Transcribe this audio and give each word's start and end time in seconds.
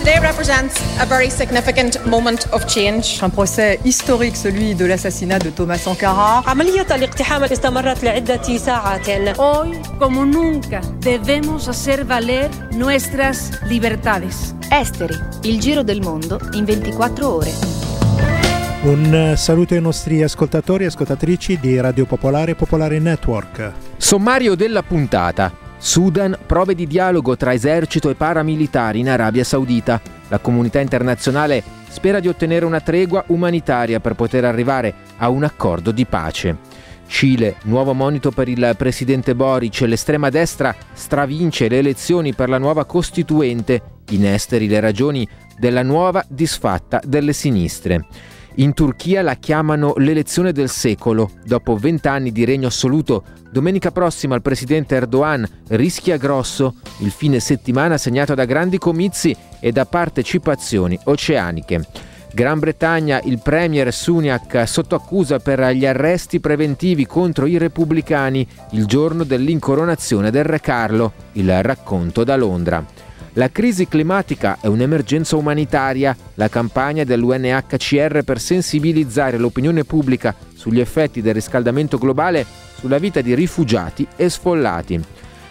Today 0.00 0.18
represents 0.20 0.80
a 0.98 1.04
very 1.04 1.30
significant 1.30 2.04
moment 2.06 2.46
of 2.52 2.64
change. 2.66 3.20
Un 3.22 3.30
procès 3.30 3.78
historique, 3.84 4.36
celui 4.36 4.74
de 4.74 4.86
l'assassinat 4.86 5.38
de 5.38 5.50
Thomas 5.50 5.82
Sankara. 5.82 6.42
عملية 6.46 6.86
الاقتحام 6.90 7.42
استمرت 7.44 8.04
لعدة 8.04 8.56
ساعات. 8.56 9.08
Hoy, 9.38 9.78
como 9.98 10.24
nunca, 10.24 10.80
debemos 11.00 11.68
hacer 11.68 12.04
valer 12.04 12.50
nuestras 12.72 13.50
libertades. 13.68 14.54
Esteri, 14.70 15.18
il 15.42 15.60
giro 15.60 15.82
del 15.82 16.00
mondo 16.00 16.40
in 16.52 16.64
24 16.64 17.34
ore. 17.34 17.52
Un 18.82 19.34
saluto 19.36 19.74
ai 19.74 19.80
nostri 19.80 20.22
ascoltatori 20.22 20.84
e 20.84 20.86
ascoltatrici 20.86 21.58
di 21.60 21.78
Radio 21.78 22.06
Popolare 22.06 22.52
e 22.52 22.54
Popolare 22.54 22.98
Network. 22.98 23.72
Sommario 23.98 24.54
della 24.54 24.82
puntata. 24.82 25.52
Sudan, 25.85 26.35
prove 26.47 26.73
di 26.73 26.87
dialogo 26.87 27.37
tra 27.37 27.53
esercito 27.53 28.09
e 28.09 28.15
paramilitari 28.15 29.01
in 29.01 29.07
Arabia 29.07 29.43
Saudita. 29.43 30.01
La 30.29 30.39
comunità 30.39 30.79
internazionale 30.79 31.61
spera 31.89 32.19
di 32.19 32.27
ottenere 32.27 32.65
una 32.65 32.81
tregua 32.81 33.23
umanitaria 33.27 33.99
per 33.99 34.15
poter 34.15 34.45
arrivare 34.45 34.95
a 35.17 35.29
un 35.29 35.43
accordo 35.43 35.91
di 35.91 36.07
pace. 36.07 36.57
Cile, 37.05 37.57
nuovo 37.65 37.93
monito 37.93 38.31
per 38.31 38.49
il 38.49 38.73
presidente 38.75 39.35
Boric, 39.35 39.81
l'estrema 39.81 40.31
destra 40.31 40.75
stravince 40.91 41.67
le 41.67 41.77
elezioni 41.77 42.33
per 42.33 42.49
la 42.49 42.57
nuova 42.57 42.85
costituente, 42.85 43.81
in 44.09 44.25
esteri 44.25 44.67
le 44.67 44.79
ragioni 44.79 45.27
della 45.55 45.83
nuova 45.83 46.25
disfatta 46.27 46.99
delle 47.05 47.31
sinistre. 47.31 48.07
In 48.57 48.73
Turchia 48.73 49.21
la 49.21 49.33
chiamano 49.33 49.95
l'elezione 49.97 50.53
del 50.53 50.69
secolo. 50.69 51.31
Dopo 51.43 51.75
vent'anni 51.75 52.31
di 52.31 52.45
regno 52.45 52.67
assoluto, 52.67 53.23
domenica 53.51 53.91
prossima 53.91 54.35
il 54.35 54.41
presidente 54.41 54.95
Erdogan 54.95 55.45
rischia 55.69 56.15
grosso 56.15 56.75
il 56.99 57.11
fine 57.11 57.41
settimana 57.41 57.97
segnato 57.97 58.33
da 58.33 58.45
grandi 58.45 58.77
comizi 58.77 59.35
e 59.59 59.73
da 59.73 59.85
partecipazioni 59.85 60.97
oceaniche. 61.03 61.85
Gran 62.33 62.59
Bretagna, 62.59 63.19
il 63.23 63.39
premier 63.39 63.93
Sunak 63.93 64.65
sotto 64.65 64.95
accusa 64.95 65.39
per 65.39 65.61
gli 65.71 65.85
arresti 65.85 66.39
preventivi 66.39 67.05
contro 67.05 67.47
i 67.47 67.57
repubblicani 67.57 68.47
il 68.71 68.85
giorno 68.85 69.25
dell'incoronazione 69.25 70.31
del 70.31 70.45
Re 70.45 70.61
Carlo, 70.61 71.11
il 71.33 71.61
racconto 71.61 72.23
da 72.23 72.37
Londra. 72.37 72.83
La 73.37 73.49
crisi 73.51 73.85
climatica 73.85 74.59
è 74.61 74.67
un'emergenza 74.67 75.35
umanitaria. 75.35 76.15
La 76.35 76.47
campagna 76.47 77.03
dell'UNHCR 77.03 78.23
per 78.23 78.39
sensibilizzare 78.39 79.37
l'opinione 79.37 79.83
pubblica 79.83 80.33
sugli 80.53 80.79
effetti 80.79 81.21
del 81.21 81.33
riscaldamento 81.33 81.97
globale 81.97 82.45
sulla 82.77 82.97
vita 82.97 83.19
di 83.19 83.35
rifugiati 83.35 84.07
e 84.15 84.29
sfollati. 84.29 85.03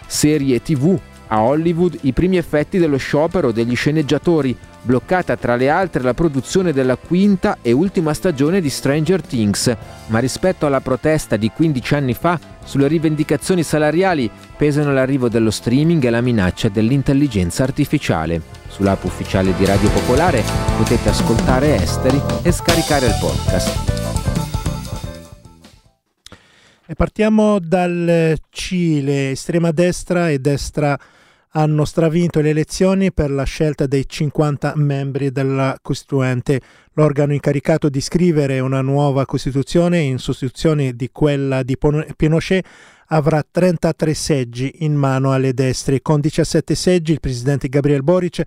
Serie 0.07 0.63
TV. 0.63 0.99
A 1.27 1.41
Hollywood 1.41 1.97
i 2.01 2.13
primi 2.13 2.37
effetti 2.37 2.77
dello 2.77 2.97
sciopero 2.97 3.51
degli 3.51 3.75
sceneggiatori, 3.75 4.55
bloccata 4.81 5.35
tra 5.35 5.55
le 5.55 5.69
altre 5.69 6.03
la 6.03 6.13
produzione 6.13 6.71
della 6.71 6.95
quinta 6.95 7.57
e 7.61 7.71
ultima 7.71 8.13
stagione 8.13 8.61
di 8.61 8.69
Stranger 8.69 9.21
Things, 9.21 9.75
ma 10.07 10.19
rispetto 10.19 10.65
alla 10.65 10.81
protesta 10.81 11.35
di 11.35 11.49
15 11.49 11.95
anni 11.95 12.13
fa 12.13 12.39
sulle 12.63 12.87
rivendicazioni 12.87 13.63
salariali 13.63 14.29
pesano 14.55 14.93
l'arrivo 14.93 15.29
dello 15.29 15.51
streaming 15.51 16.03
e 16.03 16.09
la 16.09 16.21
minaccia 16.21 16.69
dell'intelligenza 16.69 17.63
artificiale. 17.63 18.41
Sull'app 18.67 19.03
ufficiale 19.03 19.55
di 19.55 19.65
Radio 19.65 19.89
Popolare 19.89 20.43
potete 20.77 21.09
ascoltare 21.09 21.81
Esteri 21.81 22.21
e 22.43 22.51
scaricare 22.51 23.07
il 23.07 23.17
podcast. 23.19 23.93
E 26.87 26.93
partiamo 26.93 27.57
dal 27.59 28.37
Cile, 28.49 29.31
estrema 29.31 29.71
destra 29.71 30.29
e 30.29 30.37
destra 30.37 30.95
hanno 31.57 31.85
stravinto 31.85 32.41
le 32.41 32.49
elezioni 32.49 33.13
per 33.13 33.31
la 33.31 33.45
scelta 33.45 33.87
dei 33.87 34.07
50 34.07 34.73
membri 34.75 35.31
della 35.31 35.77
Costituente, 35.81 36.59
l'organo 36.93 37.33
incaricato 37.33 37.87
di 37.87 38.01
scrivere 38.01 38.59
una 38.59 38.81
nuova 38.81 39.25
Costituzione 39.25 39.99
in 39.99 40.17
sostituzione 40.17 40.93
di 40.93 41.09
quella 41.11 41.63
di 41.63 41.77
Pinochet 42.15 42.65
avrà 43.07 43.41
33 43.49 44.13
seggi 44.13 44.73
in 44.79 44.95
mano 44.95 45.31
alle 45.31 45.53
destre. 45.53 46.01
Con 46.01 46.19
17 46.19 46.75
seggi 46.75 47.13
il 47.13 47.21
presidente 47.21 47.69
Gabriel 47.69 48.03
Boric 48.03 48.41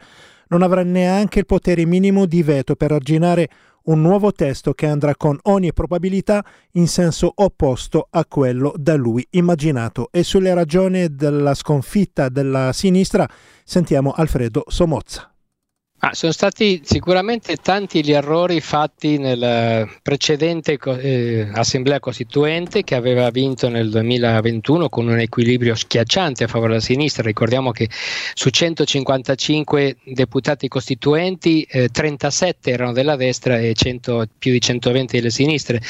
non 0.48 0.60
avrà 0.60 0.82
neanche 0.82 1.38
il 1.38 1.46
potere 1.46 1.86
minimo 1.86 2.26
di 2.26 2.42
veto 2.42 2.76
per 2.76 2.92
arginare 2.92 3.48
un 3.88 4.00
nuovo 4.00 4.32
testo 4.32 4.72
che 4.72 4.86
andrà 4.86 5.14
con 5.16 5.38
ogni 5.42 5.72
probabilità 5.72 6.44
in 6.72 6.88
senso 6.88 7.32
opposto 7.34 8.08
a 8.10 8.24
quello 8.26 8.72
da 8.76 8.94
lui 8.96 9.26
immaginato. 9.30 10.08
E 10.10 10.22
sulle 10.22 10.54
ragioni 10.54 11.14
della 11.14 11.54
sconfitta 11.54 12.28
della 12.28 12.72
sinistra 12.72 13.28
sentiamo 13.64 14.12
Alfredo 14.12 14.64
Somozza. 14.66 15.32
Ah, 16.00 16.14
sono 16.14 16.30
stati 16.30 16.80
sicuramente 16.84 17.56
tanti 17.56 18.04
gli 18.04 18.12
errori 18.12 18.60
fatti 18.60 19.18
nella 19.18 19.84
precedente 20.00 20.78
eh, 20.80 21.48
Assemblea 21.52 21.98
Costituente 21.98 22.84
che 22.84 22.94
aveva 22.94 23.28
vinto 23.30 23.68
nel 23.68 23.90
2021 23.90 24.88
con 24.90 25.08
un 25.08 25.18
equilibrio 25.18 25.74
schiacciante 25.74 26.44
a 26.44 26.46
favore 26.46 26.74
della 26.74 26.82
sinistra. 26.82 27.24
Ricordiamo 27.24 27.72
che 27.72 27.88
su 28.34 28.48
155 28.48 29.96
deputati 30.04 30.68
costituenti 30.68 31.66
eh, 31.68 31.88
37 31.88 32.70
erano 32.70 32.92
della 32.92 33.16
destra 33.16 33.58
e 33.58 33.74
100, 33.74 34.28
più 34.38 34.52
di 34.52 34.60
120 34.60 35.16
delle 35.16 35.30
sinistre. 35.30 35.82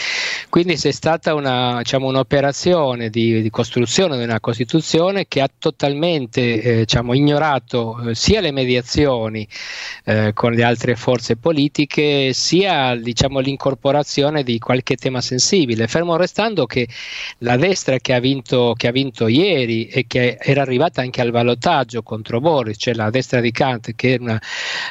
Quindi 0.48 0.76
c'è 0.76 0.90
stata 0.90 1.34
una, 1.34 1.76
diciamo, 1.82 2.06
un'operazione 2.06 3.10
di, 3.10 3.42
di, 3.42 3.50
costruzione 3.50 4.16
di 4.16 4.24
una 4.24 4.40
Costituzione 4.40 5.26
che 5.28 5.42
ha 5.42 5.50
totalmente 5.58 6.62
eh, 6.62 6.76
diciamo, 6.78 7.12
ignorato 7.12 8.08
eh, 8.08 8.14
sia 8.14 8.40
le 8.40 8.52
mediazioni 8.52 9.46
eh, 10.08 10.32
con 10.32 10.52
le 10.52 10.62
altre 10.62 10.96
forze 10.96 11.36
politiche, 11.36 12.32
sia 12.32 12.96
diciamo, 12.96 13.40
l'incorporazione 13.40 14.42
di 14.42 14.58
qualche 14.58 14.96
tema 14.96 15.20
sensibile, 15.20 15.86
fermo 15.86 16.16
restando 16.16 16.64
che 16.64 16.88
la 17.40 17.58
destra 17.58 17.98
che 17.98 18.14
ha 18.14 18.18
vinto, 18.18 18.72
che 18.74 18.88
ha 18.88 18.90
vinto 18.90 19.26
ieri 19.28 19.86
e 19.88 20.06
che 20.06 20.38
era 20.40 20.62
arrivata 20.62 21.02
anche 21.02 21.20
al 21.20 21.30
ballottaggio 21.30 22.02
contro 22.02 22.40
Boris, 22.40 22.76
cioè 22.78 22.94
la 22.94 23.10
destra 23.10 23.42
di 23.42 23.50
Kant, 23.50 23.94
che 23.94 24.14
è 24.14 24.38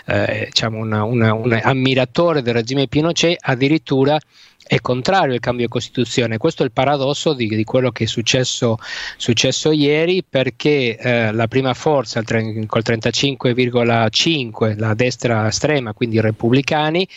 eh, 0.06 0.46
diciamo 0.46 0.78
un 0.82 1.60
ammiratore 1.64 2.44
del 2.44 2.54
regime 2.54 2.88
Pinochet, 2.88 3.38
addirittura 3.42 4.20
è 4.68 4.82
contrario 4.82 5.34
al 5.34 5.40
cambio 5.40 5.66
di 5.66 5.72
Costituzione. 5.72 6.38
Questo 6.38 6.64
è 6.64 6.66
il 6.66 6.72
paradosso 6.72 7.34
di, 7.34 7.48
di 7.48 7.64
quello 7.64 7.92
che 7.92 8.04
è 8.04 8.08
successo, 8.08 8.78
successo 9.16 9.72
ieri 9.72 10.24
perché 10.28 10.98
eh, 10.98 11.32
la 11.32 11.48
prima 11.48 11.74
forza 11.74 12.22
tre, 12.22 12.66
col 12.66 12.82
35,5, 12.86 14.78
la 14.78 14.94
destra 14.94 15.48
estrema, 15.48 15.94
quindi 15.94 16.18
i 16.18 16.22
repubblicani, 16.22 17.08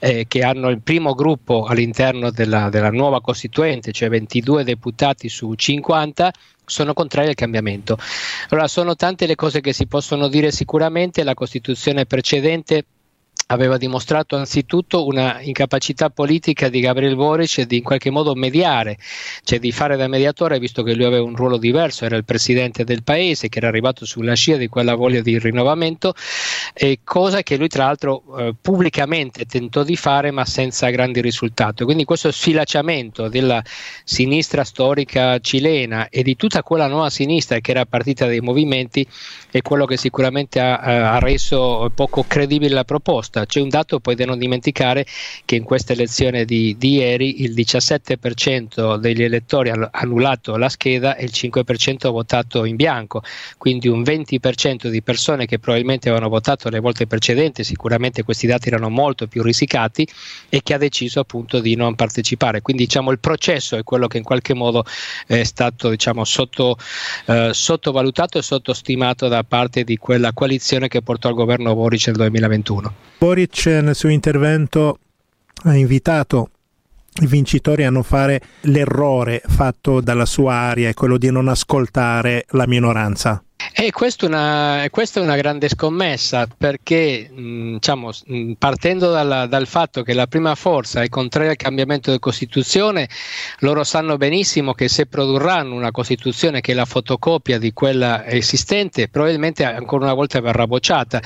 eh, 0.00 0.24
che 0.26 0.42
hanno 0.42 0.70
il 0.70 0.80
primo 0.80 1.14
gruppo 1.14 1.64
all'interno 1.64 2.30
della, 2.30 2.70
della 2.70 2.90
nuova 2.90 3.20
Costituente, 3.20 3.92
cioè 3.92 4.08
22 4.08 4.64
deputati 4.64 5.28
su 5.28 5.52
50, 5.52 6.32
sono 6.64 6.94
contrari 6.94 7.28
al 7.28 7.34
cambiamento. 7.34 7.98
Allora, 8.48 8.68
sono 8.68 8.96
tante 8.96 9.26
le 9.26 9.34
cose 9.34 9.60
che 9.60 9.72
si 9.72 9.86
possono 9.86 10.28
dire 10.28 10.50
sicuramente, 10.50 11.22
la 11.22 11.34
Costituzione 11.34 12.06
precedente 12.06 12.84
aveva 13.48 13.76
dimostrato 13.76 14.36
anzitutto 14.36 15.06
una 15.06 15.40
incapacità 15.40 16.08
politica 16.08 16.68
di 16.68 16.80
Gabriel 16.80 17.16
Boric 17.16 17.62
di 17.62 17.76
in 17.78 17.82
qualche 17.82 18.10
modo 18.10 18.34
mediare, 18.34 18.96
cioè 19.42 19.58
di 19.58 19.72
fare 19.72 19.96
da 19.96 20.08
mediatore, 20.08 20.58
visto 20.58 20.82
che 20.82 20.94
lui 20.94 21.04
aveva 21.04 21.24
un 21.24 21.36
ruolo 21.36 21.58
diverso, 21.58 22.04
era 22.04 22.16
il 22.16 22.24
presidente 22.24 22.84
del 22.84 23.02
paese 23.02 23.48
che 23.48 23.58
era 23.58 23.68
arrivato 23.68 24.06
sulla 24.06 24.34
scia 24.34 24.56
di 24.56 24.68
quella 24.68 24.94
voglia 24.94 25.20
di 25.20 25.38
rinnovamento, 25.38 26.14
eh, 26.72 27.00
cosa 27.04 27.42
che 27.42 27.56
lui 27.56 27.68
tra 27.68 27.84
l'altro 27.84 28.22
eh, 28.38 28.54
pubblicamente 28.60 29.44
tentò 29.44 29.82
di 29.82 29.96
fare 29.96 30.30
ma 30.30 30.44
senza 30.44 30.88
grandi 30.88 31.20
risultati. 31.20 31.84
Quindi 31.84 32.04
questo 32.04 32.30
sfilacciamento 32.30 33.28
della 33.28 33.62
sinistra 34.04 34.64
storica 34.64 35.38
cilena 35.40 36.08
e 36.08 36.22
di 36.22 36.36
tutta 36.36 36.62
quella 36.62 36.86
nuova 36.86 37.10
sinistra 37.10 37.58
che 37.58 37.72
era 37.72 37.84
partita 37.84 38.26
dai 38.26 38.40
movimenti 38.40 39.06
è 39.50 39.60
quello 39.60 39.84
che 39.84 39.96
sicuramente 39.96 40.60
ha, 40.60 40.78
ha 40.78 41.18
reso 41.18 41.90
poco 41.94 42.24
credibile 42.26 42.74
la 42.74 42.84
proposta 42.84 43.33
risposta. 43.34 43.46
C'è 43.46 43.60
un 43.60 43.68
dato 43.68 43.98
poi 43.98 44.14
da 44.14 44.24
non 44.24 44.38
dimenticare 44.38 45.04
che 45.44 45.56
in 45.56 45.64
questa 45.64 45.92
elezione 45.92 46.44
di, 46.44 46.76
di 46.78 46.94
ieri 46.94 47.42
il 47.42 47.52
17% 47.52 48.96
degli 48.96 49.22
elettori 49.22 49.70
ha 49.70 49.88
annullato 49.90 50.56
la 50.56 50.68
scheda 50.68 51.16
e 51.16 51.24
il 51.24 51.32
5% 51.34 52.06
ha 52.06 52.10
votato 52.10 52.64
in 52.64 52.76
bianco, 52.76 53.22
quindi 53.58 53.88
un 53.88 54.02
20% 54.02 54.88
di 54.88 55.02
persone 55.02 55.46
che 55.46 55.58
probabilmente 55.58 56.08
avevano 56.08 56.30
votato 56.30 56.68
le 56.68 56.78
volte 56.78 57.06
precedenti, 57.06 57.64
sicuramente 57.64 58.22
questi 58.22 58.46
dati 58.46 58.68
erano 58.68 58.88
molto 58.88 59.26
più 59.26 59.42
risicati 59.42 60.06
e 60.48 60.62
che 60.62 60.74
ha 60.74 60.78
deciso 60.78 61.20
appunto 61.20 61.60
di 61.60 61.74
non 61.74 61.94
partecipare. 61.94 62.62
Quindi 62.62 62.84
diciamo 62.84 63.10
il 63.10 63.18
processo 63.18 63.76
è 63.76 63.82
quello 63.82 64.06
che 64.06 64.18
in 64.18 64.24
qualche 64.24 64.54
modo 64.54 64.84
è 65.26 65.42
stato 65.44 65.88
diciamo, 65.88 66.24
sotto, 66.24 66.76
eh, 67.26 67.50
sottovalutato 67.52 68.38
e 68.38 68.42
sottostimato 68.42 69.28
da 69.28 69.42
parte 69.42 69.84
di 69.84 69.96
quella 69.96 70.32
coalizione 70.32 70.88
che 70.88 71.02
portò 71.02 71.28
al 71.28 71.34
governo 71.34 71.74
Boric 71.74 72.06
nel 72.08 72.16
2021. 72.16 72.94
Boric 73.24 73.64
nel 73.64 73.94
suo 73.94 74.10
intervento 74.10 74.98
ha 75.62 75.74
invitato 75.74 76.50
i 77.22 77.26
vincitori 77.26 77.82
a 77.84 77.88
non 77.90 78.02
fare 78.02 78.38
l'errore 78.64 79.40
fatto 79.46 80.02
dalla 80.02 80.26
sua 80.26 80.52
aria, 80.52 80.90
è 80.90 80.94
quello 80.94 81.16
di 81.16 81.30
non 81.30 81.48
ascoltare 81.48 82.44
la 82.50 82.66
minoranza. 82.66 83.42
E 83.76 83.90
questa 83.90 84.26
è, 84.26 84.28
una, 84.28 84.86
questa 84.90 85.18
è 85.18 85.22
una 85.22 85.36
grande 85.36 85.68
scommessa 85.68 86.46
perché 86.46 87.28
diciamo, 87.34 88.12
partendo 88.56 89.10
dalla, 89.10 89.46
dal 89.46 89.66
fatto 89.66 90.02
che 90.02 90.14
la 90.14 90.26
prima 90.26 90.54
forza 90.54 91.02
è 91.02 91.08
contraria 91.08 91.50
al 91.50 91.56
cambiamento 91.56 92.06
della 92.06 92.20
Costituzione, 92.20 93.08
loro 93.58 93.82
sanno 93.82 94.16
benissimo 94.16 94.74
che 94.74 94.88
se 94.88 95.06
produrranno 95.06 95.74
una 95.74 95.90
Costituzione 95.90 96.60
che 96.60 96.72
è 96.72 96.74
la 96.74 96.84
fotocopia 96.84 97.58
di 97.58 97.72
quella 97.72 98.24
esistente, 98.26 99.08
probabilmente 99.08 99.64
ancora 99.64 100.04
una 100.04 100.14
volta 100.14 100.40
verrà 100.40 100.66
bocciata. 100.66 101.20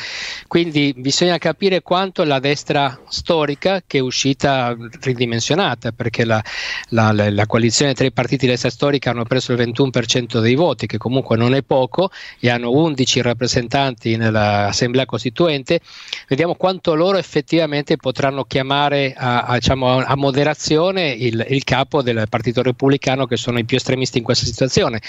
Quindi 0.47 0.95
bisogna 0.97 1.37
capire 1.39 1.83
quanto 1.83 2.25
la 2.25 2.39
destra 2.39 2.99
storica, 3.09 3.83
che 3.87 3.99
è 3.99 4.01
uscita 4.01 4.75
ridimensionata, 5.01 5.93
perché 5.93 6.25
la, 6.25 6.43
la, 6.89 7.13
la 7.13 7.47
coalizione 7.47 7.95
tra 7.95 8.07
i 8.07 8.13
partiti 8.13 8.47
di 8.47 8.53
destra 8.53 8.71
storica 8.71 9.11
hanno 9.11 9.25
preso 9.25 9.53
il 9.53 9.59
21% 9.59 10.41
dei 10.41 10.55
voti, 10.55 10.87
che 10.87 10.99
comunque 10.99 11.37
non 11.37 11.55
è 11.55 11.63
poco, 11.63 12.11
e 12.41 12.51
hanno 12.51 12.71
11 12.71 13.23
rappresentanti 13.23 14.17
nell'Assemblea 14.17 15.07
Costituente, 15.07 15.81
vediamo 16.29 16.55
quanto 16.55 16.95
loro 16.95 17.19
effettivamente 17.19 17.97
potranno 17.97 18.45
chiamare 18.45 19.15
a, 19.17 19.43
a, 19.43 19.55
diciamo, 19.55 19.99
a 19.99 20.17
moderazione 20.17 21.11
il, 21.11 21.45
il, 21.49 21.65
capo 21.65 22.03
del 22.03 22.27
Partito 22.29 22.63
Repubblicano 22.63 23.27
che 23.27 23.37
sono 23.37 23.59
i 23.59 23.65
più 23.65 23.77
estremisti 23.77 24.19
in 24.19 24.25
questa 24.25 24.47
situazione. 24.47 25.01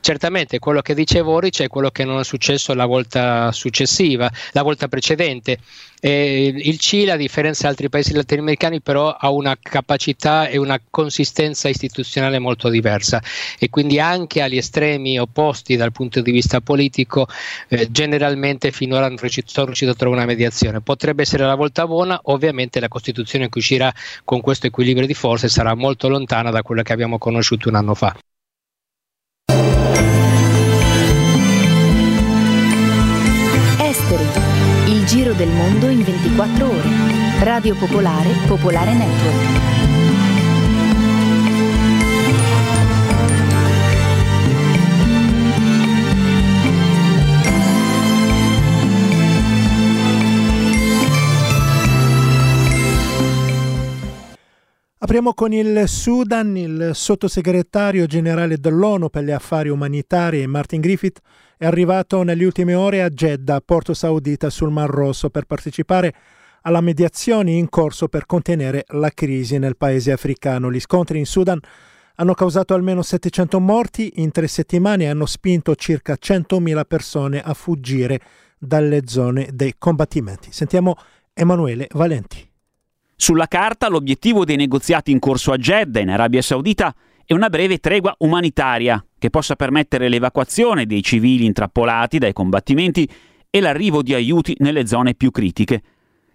Certamente 0.00 0.58
quello 0.58 0.80
che 0.80 0.94
dice 0.94 1.22
Boric 1.22 1.62
è 1.62 1.68
quello 1.68 1.90
che 1.90 2.04
non 2.04 2.20
è 2.20 2.24
successo 2.24 2.74
la 2.74 2.86
volta 2.86 3.52
successiva, 3.52 4.30
la 4.52 4.62
volta 4.62 4.88
precedente. 4.88 5.58
Eh, 6.00 6.52
il 6.54 6.78
Cile, 6.78 7.12
a 7.12 7.16
differenza 7.16 7.62
di 7.62 7.68
altri 7.68 7.88
paesi 7.88 8.12
latinoamericani, 8.12 8.82
però 8.82 9.16
ha 9.18 9.30
una 9.30 9.56
capacità 9.60 10.48
e 10.48 10.58
una 10.58 10.78
consistenza 10.90 11.68
istituzionale 11.68 12.38
molto 12.38 12.68
diversa 12.68 13.22
e 13.58 13.70
quindi 13.70 13.98
anche 13.98 14.42
agli 14.42 14.58
estremi 14.58 15.18
opposti 15.18 15.76
dal 15.76 15.92
punto 15.92 16.20
di 16.20 16.30
vista 16.54 16.60
politico, 16.60 17.26
eh, 17.68 17.90
generalmente 17.90 18.70
finora 18.70 19.08
non 19.08 19.18
sono 19.18 19.66
riuscito 19.66 19.90
a 19.90 19.94
trovare 19.94 20.22
una 20.22 20.30
mediazione. 20.30 20.80
Potrebbe 20.80 21.22
essere 21.22 21.44
la 21.44 21.54
volta 21.54 21.86
buona, 21.86 22.18
ovviamente 22.24 22.80
la 22.80 22.88
Costituzione 22.88 23.48
che 23.48 23.58
uscirà 23.58 23.92
con 24.24 24.40
questo 24.40 24.66
equilibrio 24.66 25.06
di 25.06 25.14
forze 25.14 25.48
sarà 25.48 25.74
molto 25.74 26.08
lontana 26.08 26.50
da 26.50 26.62
quella 26.62 26.82
che 26.82 26.92
abbiamo 26.92 27.18
conosciuto 27.18 27.68
un 27.68 27.74
anno 27.76 27.94
fa. 27.94 28.16
Esteri 33.78 34.24
il 34.86 35.04
giro 35.06 35.32
del 35.32 35.48
mondo 35.48 35.88
in 35.88 36.02
24 36.02 36.66
ore. 36.68 36.88
Radio 37.40 37.74
Popolare, 37.74 38.30
Popolare 38.46 38.92
Network. 38.92 39.83
Apriamo 55.04 55.34
con 55.34 55.52
il 55.52 55.86
Sudan, 55.86 56.56
il 56.56 56.92
sottosegretario 56.94 58.06
generale 58.06 58.56
dell'ONU 58.56 59.10
per 59.10 59.22
gli 59.22 59.32
affari 59.32 59.68
umanitari 59.68 60.46
Martin 60.46 60.80
Griffith 60.80 61.20
è 61.58 61.66
arrivato 61.66 62.22
nelle 62.22 62.42
ultime 62.42 62.72
ore 62.72 63.02
a 63.02 63.10
Jeddah, 63.10 63.60
Porto 63.60 63.92
Saudita 63.92 64.48
sul 64.48 64.70
Mar 64.70 64.88
Rosso, 64.88 65.28
per 65.28 65.44
partecipare 65.44 66.14
alla 66.62 66.80
mediazione 66.80 67.50
in 67.50 67.68
corso 67.68 68.08
per 68.08 68.24
contenere 68.24 68.86
la 68.92 69.10
crisi 69.10 69.58
nel 69.58 69.76
paese 69.76 70.10
africano. 70.10 70.72
Gli 70.72 70.80
scontri 70.80 71.18
in 71.18 71.26
Sudan 71.26 71.60
hanno 72.14 72.32
causato 72.32 72.72
almeno 72.72 73.02
700 73.02 73.60
morti 73.60 74.22
in 74.22 74.30
tre 74.30 74.46
settimane 74.48 75.04
e 75.04 75.08
hanno 75.08 75.26
spinto 75.26 75.74
circa 75.74 76.16
100.000 76.18 76.80
persone 76.88 77.42
a 77.42 77.52
fuggire 77.52 78.20
dalle 78.58 79.02
zone 79.04 79.50
dei 79.52 79.74
combattimenti. 79.76 80.50
Sentiamo 80.50 80.96
Emanuele 81.34 81.88
Valenti. 81.92 82.52
Sulla 83.16 83.46
carta 83.46 83.88
l'obiettivo 83.88 84.44
dei 84.44 84.56
negoziati 84.56 85.10
in 85.10 85.18
corso 85.18 85.52
a 85.52 85.56
Jeddah, 85.56 86.02
in 86.02 86.10
Arabia 86.10 86.42
Saudita, 86.42 86.94
è 87.24 87.32
una 87.32 87.48
breve 87.48 87.78
tregua 87.78 88.14
umanitaria 88.18 89.02
che 89.18 89.30
possa 89.30 89.56
permettere 89.56 90.08
l'evacuazione 90.08 90.84
dei 90.84 91.02
civili 91.02 91.46
intrappolati 91.46 92.18
dai 92.18 92.32
combattimenti 92.32 93.08
e 93.48 93.60
l'arrivo 93.60 94.02
di 94.02 94.14
aiuti 94.14 94.54
nelle 94.58 94.86
zone 94.86 95.14
più 95.14 95.30
critiche. 95.30 95.82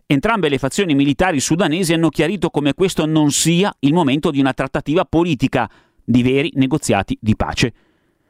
Entrambe 0.08 0.50
le 0.50 0.58
fazioni 0.58 0.96
militari 0.96 1.40
sudanesi 1.40 1.94
hanno 1.94 2.10
chiarito 2.10 2.50
come 2.50 2.74
questo 2.74 3.06
non 3.06 3.30
sia 3.30 3.72
il 3.82 3.94
momento 3.94 4.32
di 4.32 4.40
una 4.40 4.54
trattativa 4.54 5.06
politica, 5.06 5.70
di 6.04 6.24
veri 6.24 6.52
negoziati 6.56 7.16
di 7.22 7.36
pace. 7.36 7.74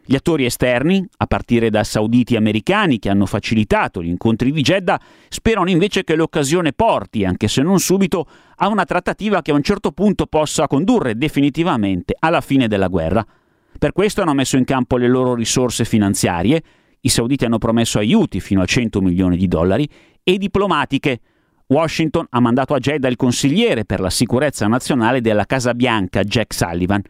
Gli 0.09 0.15
attori 0.15 0.43
esterni, 0.43 1.07
a 1.17 1.27
partire 1.27 1.69
da 1.69 1.83
sauditi 1.83 2.35
americani 2.35 2.97
che 2.97 3.09
hanno 3.09 3.27
facilitato 3.27 4.01
gli 4.01 4.07
incontri 4.07 4.51
di 4.51 4.63
Jeddah, 4.63 4.99
sperano 5.27 5.69
invece 5.69 6.03
che 6.03 6.15
l'occasione 6.15 6.73
porti, 6.73 7.25
anche 7.25 7.47
se 7.47 7.61
non 7.61 7.77
subito, 7.77 8.25
a 8.55 8.69
una 8.69 8.85
trattativa 8.85 9.43
che 9.43 9.51
a 9.51 9.53
un 9.53 9.61
certo 9.61 9.91
punto 9.91 10.25
possa 10.25 10.65
condurre 10.65 11.15
definitivamente 11.15 12.15
alla 12.17 12.41
fine 12.41 12.67
della 12.67 12.87
guerra. 12.87 13.23
Per 13.77 13.91
questo 13.91 14.23
hanno 14.23 14.33
messo 14.33 14.57
in 14.57 14.65
campo 14.65 14.97
le 14.97 15.07
loro 15.07 15.35
risorse 15.35 15.85
finanziarie, 15.85 16.63
i 17.01 17.09
sauditi 17.09 17.45
hanno 17.45 17.59
promesso 17.59 17.99
aiuti 17.99 18.39
fino 18.39 18.63
a 18.63 18.65
100 18.65 19.01
milioni 19.01 19.37
di 19.37 19.47
dollari, 19.47 19.87
e 20.23 20.37
diplomatiche. 20.39 21.19
Washington 21.67 22.25
ha 22.31 22.39
mandato 22.39 22.73
a 22.73 22.79
Jeddah 22.79 23.09
il 23.09 23.15
consigliere 23.15 23.85
per 23.85 23.99
la 23.99 24.09
sicurezza 24.09 24.65
nazionale 24.65 25.21
della 25.21 25.45
Casa 25.45 25.75
Bianca, 25.75 26.23
Jack 26.23 26.51
Sullivan. 26.51 27.03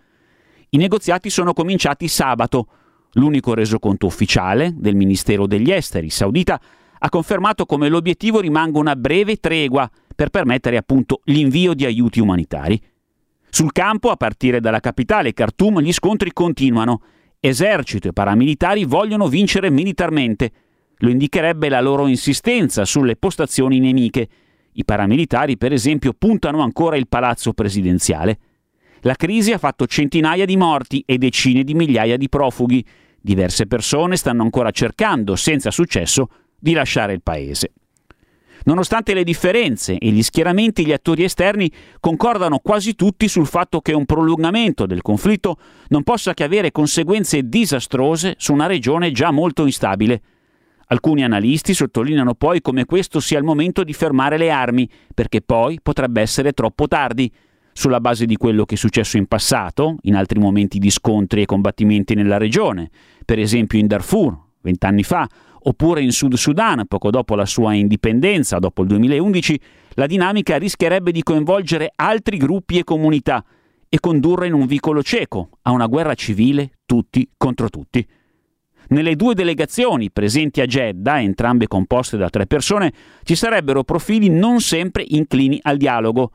I 0.72 0.78
negoziati 0.78 1.30
sono 1.30 1.54
cominciati 1.54 2.10
sabato. 2.10 2.68
L'unico 3.14 3.54
resoconto 3.54 4.06
ufficiale 4.06 4.74
del 4.76 4.96
Ministero 4.96 5.48
degli 5.48 5.72
Esteri 5.72 6.10
saudita 6.10 6.60
ha 7.00 7.10
confermato 7.10 7.66
come 7.66 7.90
l'obiettivo 7.90 8.40
rimanga 8.40 8.78
una 8.78 8.96
breve 8.96 9.38
tregua 9.38 9.90
per 10.16 10.30
permettere 10.30 10.78
appunto 10.78 11.22
l'invio 11.26 11.74
di 11.74 11.86
aiuti 11.86 12.20
umanitari. 12.20 12.80
Sul 13.50 13.72
campo, 13.72 14.12
a 14.12 14.16
partire 14.16 14.60
dalla 14.60 14.80
capitale 14.80 15.34
Khartoum, 15.34 15.80
gli 15.80 15.92
scontri 15.92 16.32
continuano. 16.34 17.02
Esercito 17.40 18.10
e 18.10 18.14
paramilitari 18.14 18.84
vogliono 18.84 19.28
vincere 19.28 19.70
militarmente. 19.70 20.52
Lo 20.98 21.10
indicherebbe 21.10 21.70
la 21.70 21.80
loro 21.80 22.08
insistenza 22.08 22.84
sulle 22.86 23.16
postazioni 23.16 23.80
nemiche. 23.80 24.28
I 24.74 24.86
paramilitari, 24.86 25.58
per 25.58 25.72
esempio, 25.72 26.14
puntano 26.14 26.62
ancora 26.62 26.98
il 26.98 27.08
palazzo 27.08 27.54
presidenziale. 27.54 28.40
La 29.02 29.16
crisi 29.16 29.52
ha 29.52 29.58
fatto 29.58 29.88
centinaia 29.88 30.46
di 30.46 30.58
morti 30.58 31.04
e 31.06 31.18
decine 31.18 31.64
di 31.64 31.74
migliaia 31.74 32.18
di 32.18 32.30
profughi. 32.30 32.86
Diverse 33.22 33.66
persone 33.66 34.18
stanno 34.18 34.44
ancora 34.44 34.72
cercando, 34.72 35.36
senza 35.36 35.72
successo, 35.72 36.30
di 36.60 36.74
lasciare 36.74 37.14
il 37.14 37.22
paese. 37.22 37.74
Nonostante 38.66 39.14
le 39.14 39.24
differenze 39.24 39.98
e 39.98 40.10
gli 40.10 40.22
schieramenti, 40.22 40.86
gli 40.86 40.92
attori 40.92 41.24
esterni 41.24 41.72
concordano 42.00 42.60
quasi 42.60 42.94
tutti 42.94 43.30
sul 43.30 43.48
fatto 43.48 43.80
che 43.80 43.94
un 43.94 44.06
prolungamento 44.06 44.86
del 44.86 45.02
conflitto 45.02 45.58
non 45.88 46.04
possa 46.04 46.34
che 46.34 46.44
avere 46.44 46.72
conseguenze 46.72 47.48
disastrose 47.48 48.36
su 48.38 48.52
una 48.52 48.66
regione 48.66 49.12
già 49.12 49.32
molto 49.32 49.66
instabile. 49.66 50.22
Alcuni 50.88 51.24
analisti 51.24 51.74
sottolineano 51.74 52.34
poi 52.34 52.62
come 52.62 52.86
questo 52.86 53.20
sia 53.20 53.38
il 53.38 53.44
momento 53.44 53.84
di 53.84 53.94
fermare 53.94 54.38
le 54.38 54.50
armi, 54.50 54.90
perché 55.14 55.42
poi 55.42 55.80
potrebbe 55.82 56.20
essere 56.20 56.52
troppo 56.52 56.88
tardi. 56.88 57.32
Sulla 57.74 58.00
base 58.00 58.26
di 58.26 58.36
quello 58.36 58.66
che 58.66 58.76
è 58.76 58.78
successo 58.78 59.18
in 59.18 59.28
passato, 59.28 59.98
in 60.02 60.16
altri 60.16 60.40
momenti 60.40 60.80
di 60.80 60.90
scontri 60.90 61.42
e 61.42 61.46
combattimenti 61.46 62.14
nella 62.14 62.38
regione, 62.38 62.90
per 63.26 63.40
esempio 63.40 63.80
in 63.80 63.88
Darfur, 63.88 64.38
vent'anni 64.62 65.04
fa, 65.04 65.28
oppure 65.62 66.02
in 66.02 66.12
Sud 66.12 66.34
Sudan, 66.36 66.86
poco 66.88 67.10
dopo 67.10 67.36
la 67.36 67.46
sua 67.46 67.74
indipendenza, 67.74 68.60
dopo 68.60 68.82
il 68.82 68.88
2011, 68.90 69.60
la 69.94 70.06
dinamica 70.06 70.58
rischierebbe 70.58 71.12
di 71.12 71.24
coinvolgere 71.24 71.92
altri 71.96 72.38
gruppi 72.38 72.78
e 72.78 72.84
comunità 72.84 73.44
e 73.90 74.00
condurre 74.00 74.48
in 74.48 74.54
un 74.54 74.66
vicolo 74.66 75.02
cieco 75.02 75.50
a 75.64 75.72
una 75.72 75.88
guerra 75.88 76.14
civile 76.14 76.72
tutti 76.86 77.28
contro 77.36 77.70
tutti. 77.70 78.06
Nelle 78.90 79.16
due 79.16 79.36
delegazioni 79.36 80.10
presenti 80.10 80.62
a 80.62 80.66
Jeddah, 80.66 81.22
entrambe 81.22 81.68
composte 81.68 82.18
da 82.18 82.30
tre 82.30 82.48
persone, 82.48 82.92
ci 83.24 83.36
sarebbero 83.36 83.84
profili 83.84 84.30
non 84.30 84.62
sempre 84.62 85.04
inclini 85.08 85.60
al 85.62 85.78
dialogo. 85.78 86.32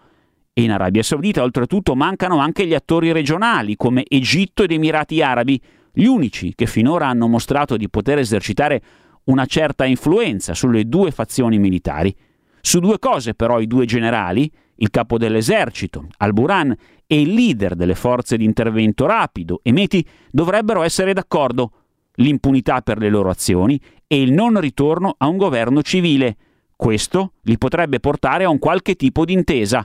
E 0.57 0.63
in 0.63 0.71
Arabia 0.71 1.03
Saudita, 1.03 1.43
oltretutto, 1.43 1.97
mancano 1.97 2.39
anche 2.39 2.65
gli 2.65 2.75
attori 2.75 3.11
regionali 3.11 3.75
come 3.75 4.05
Egitto 4.07 4.63
ed 4.63 4.71
Emirati 4.71 5.21
Arabi, 5.21 5.61
gli 5.93 6.05
unici 6.05 6.55
che 6.55 6.67
finora 6.67 7.09
hanno 7.09 7.27
mostrato 7.27 7.77
di 7.77 7.91
poter 7.91 8.19
esercitare 8.19 8.81
una 9.25 9.47
certa 9.47 9.85
influenza 9.85 10.55
sulle 10.55 10.85
due 10.85 11.11
fazioni 11.11 11.59
militari. 11.59 12.15
Su 12.61 12.79
due 12.79 13.01
cose 13.01 13.35
però 13.35 13.59
i 13.59 13.67
due 13.67 13.85
generali, 13.85 14.49
il 14.77 14.91
capo 14.91 15.19
dell'esercito, 15.19 16.07
Al-Buran, 16.19 16.73
e 17.05 17.21
il 17.21 17.35
leader 17.35 17.75
delle 17.75 17.97
forze 17.97 18.37
di 18.37 18.45
intervento 18.45 19.07
rapido, 19.07 19.59
Emeti, 19.65 20.07
dovrebbero 20.31 20.83
essere 20.83 21.13
d'accordo. 21.15 21.73
L'impunità 22.19 22.81
per 22.81 22.99
le 22.99 23.09
loro 23.09 23.29
azioni 23.29 23.81
e 24.07 24.23
il 24.23 24.31
non 24.31 24.61
ritorno 24.61 25.17
a 25.19 25.27
un 25.27 25.37
governo 25.37 25.83
civile. 25.83 26.37
Questo 26.77 27.33
li 27.43 27.59
potrebbe 27.59 27.99
portare 27.99 28.45
a 28.45 28.49
un 28.49 28.61
qualche 28.61 28.95
tipo 28.95 29.25
di 29.25 29.33
intesa, 29.33 29.85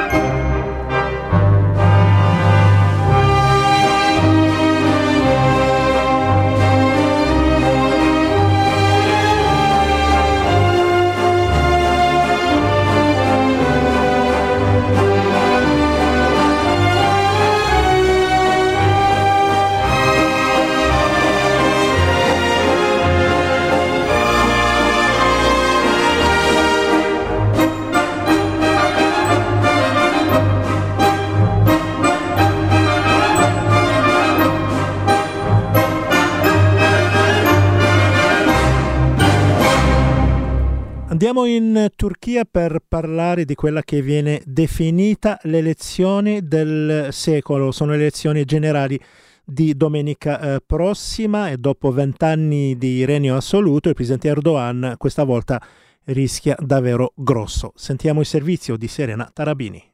Andiamo 41.21 41.45
in 41.45 41.87
Turchia 41.95 42.45
per 42.49 42.79
parlare 42.87 43.45
di 43.45 43.53
quella 43.53 43.83
che 43.83 44.01
viene 44.01 44.41
definita 44.43 45.37
le 45.43 45.59
elezioni 45.59 46.47
del 46.47 47.09
secolo, 47.11 47.71
sono 47.71 47.91
le 47.91 47.97
elezioni 47.97 48.43
generali 48.43 48.99
di 49.45 49.77
domenica 49.77 50.39
eh, 50.55 50.63
prossima 50.65 51.51
e 51.51 51.57
dopo 51.57 51.91
vent'anni 51.91 52.75
di 52.75 53.05
regno 53.05 53.35
assoluto 53.35 53.87
il 53.87 53.93
presidente 53.93 54.29
Erdogan 54.29 54.95
questa 54.97 55.23
volta 55.23 55.61
rischia 56.05 56.55
davvero 56.57 57.13
grosso. 57.15 57.71
Sentiamo 57.75 58.21
il 58.21 58.25
servizio 58.25 58.75
di 58.75 58.87
Serena 58.87 59.29
Tarabini. 59.31 59.90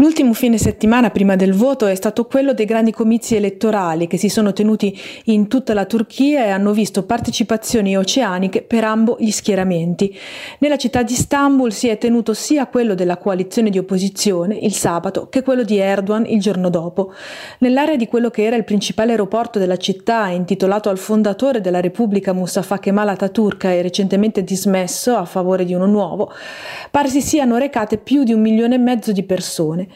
L'ultimo 0.00 0.32
fine 0.32 0.58
settimana 0.58 1.10
prima 1.10 1.34
del 1.34 1.52
voto 1.52 1.86
è 1.86 1.94
stato 1.96 2.24
quello 2.26 2.52
dei 2.52 2.66
grandi 2.66 2.92
comizi 2.92 3.34
elettorali 3.34 4.06
che 4.06 4.16
si 4.16 4.28
sono 4.28 4.52
tenuti 4.52 4.96
in 5.24 5.48
tutta 5.48 5.74
la 5.74 5.86
Turchia 5.86 6.44
e 6.44 6.50
hanno 6.50 6.70
visto 6.70 7.02
partecipazioni 7.02 7.96
oceaniche 7.96 8.62
per 8.62 8.84
ambo 8.84 9.16
gli 9.18 9.32
schieramenti. 9.32 10.16
Nella 10.60 10.76
città 10.76 11.02
di 11.02 11.14
Istanbul 11.14 11.72
si 11.72 11.88
è 11.88 11.98
tenuto 11.98 12.32
sia 12.32 12.68
quello 12.68 12.94
della 12.94 13.16
coalizione 13.16 13.70
di 13.70 13.78
opposizione 13.78 14.54
il 14.54 14.72
sabato 14.72 15.28
che 15.28 15.42
quello 15.42 15.64
di 15.64 15.78
Erdogan 15.78 16.26
il 16.26 16.38
giorno 16.38 16.70
dopo. 16.70 17.12
Nell'area 17.58 17.96
di 17.96 18.06
quello 18.06 18.30
che 18.30 18.44
era 18.44 18.54
il 18.54 18.62
principale 18.62 19.10
aeroporto 19.10 19.58
della 19.58 19.78
città, 19.78 20.28
intitolato 20.28 20.90
al 20.90 20.98
fondatore 20.98 21.60
della 21.60 21.80
Repubblica 21.80 22.32
Mustafa 22.32 22.78
Kemal 22.78 23.08
Atatürk 23.08 23.64
e 23.64 23.82
recentemente 23.82 24.44
dismesso 24.44 25.16
a 25.16 25.24
favore 25.24 25.64
di 25.64 25.74
uno 25.74 25.86
nuovo, 25.86 26.32
pare 26.92 27.08
si 27.08 27.20
siano 27.20 27.56
recate 27.56 27.98
più 27.98 28.22
di 28.22 28.32
un 28.32 28.40
milione 28.40 28.76
e 28.76 28.78
mezzo 28.78 29.10
di 29.10 29.24
persone. 29.24 29.86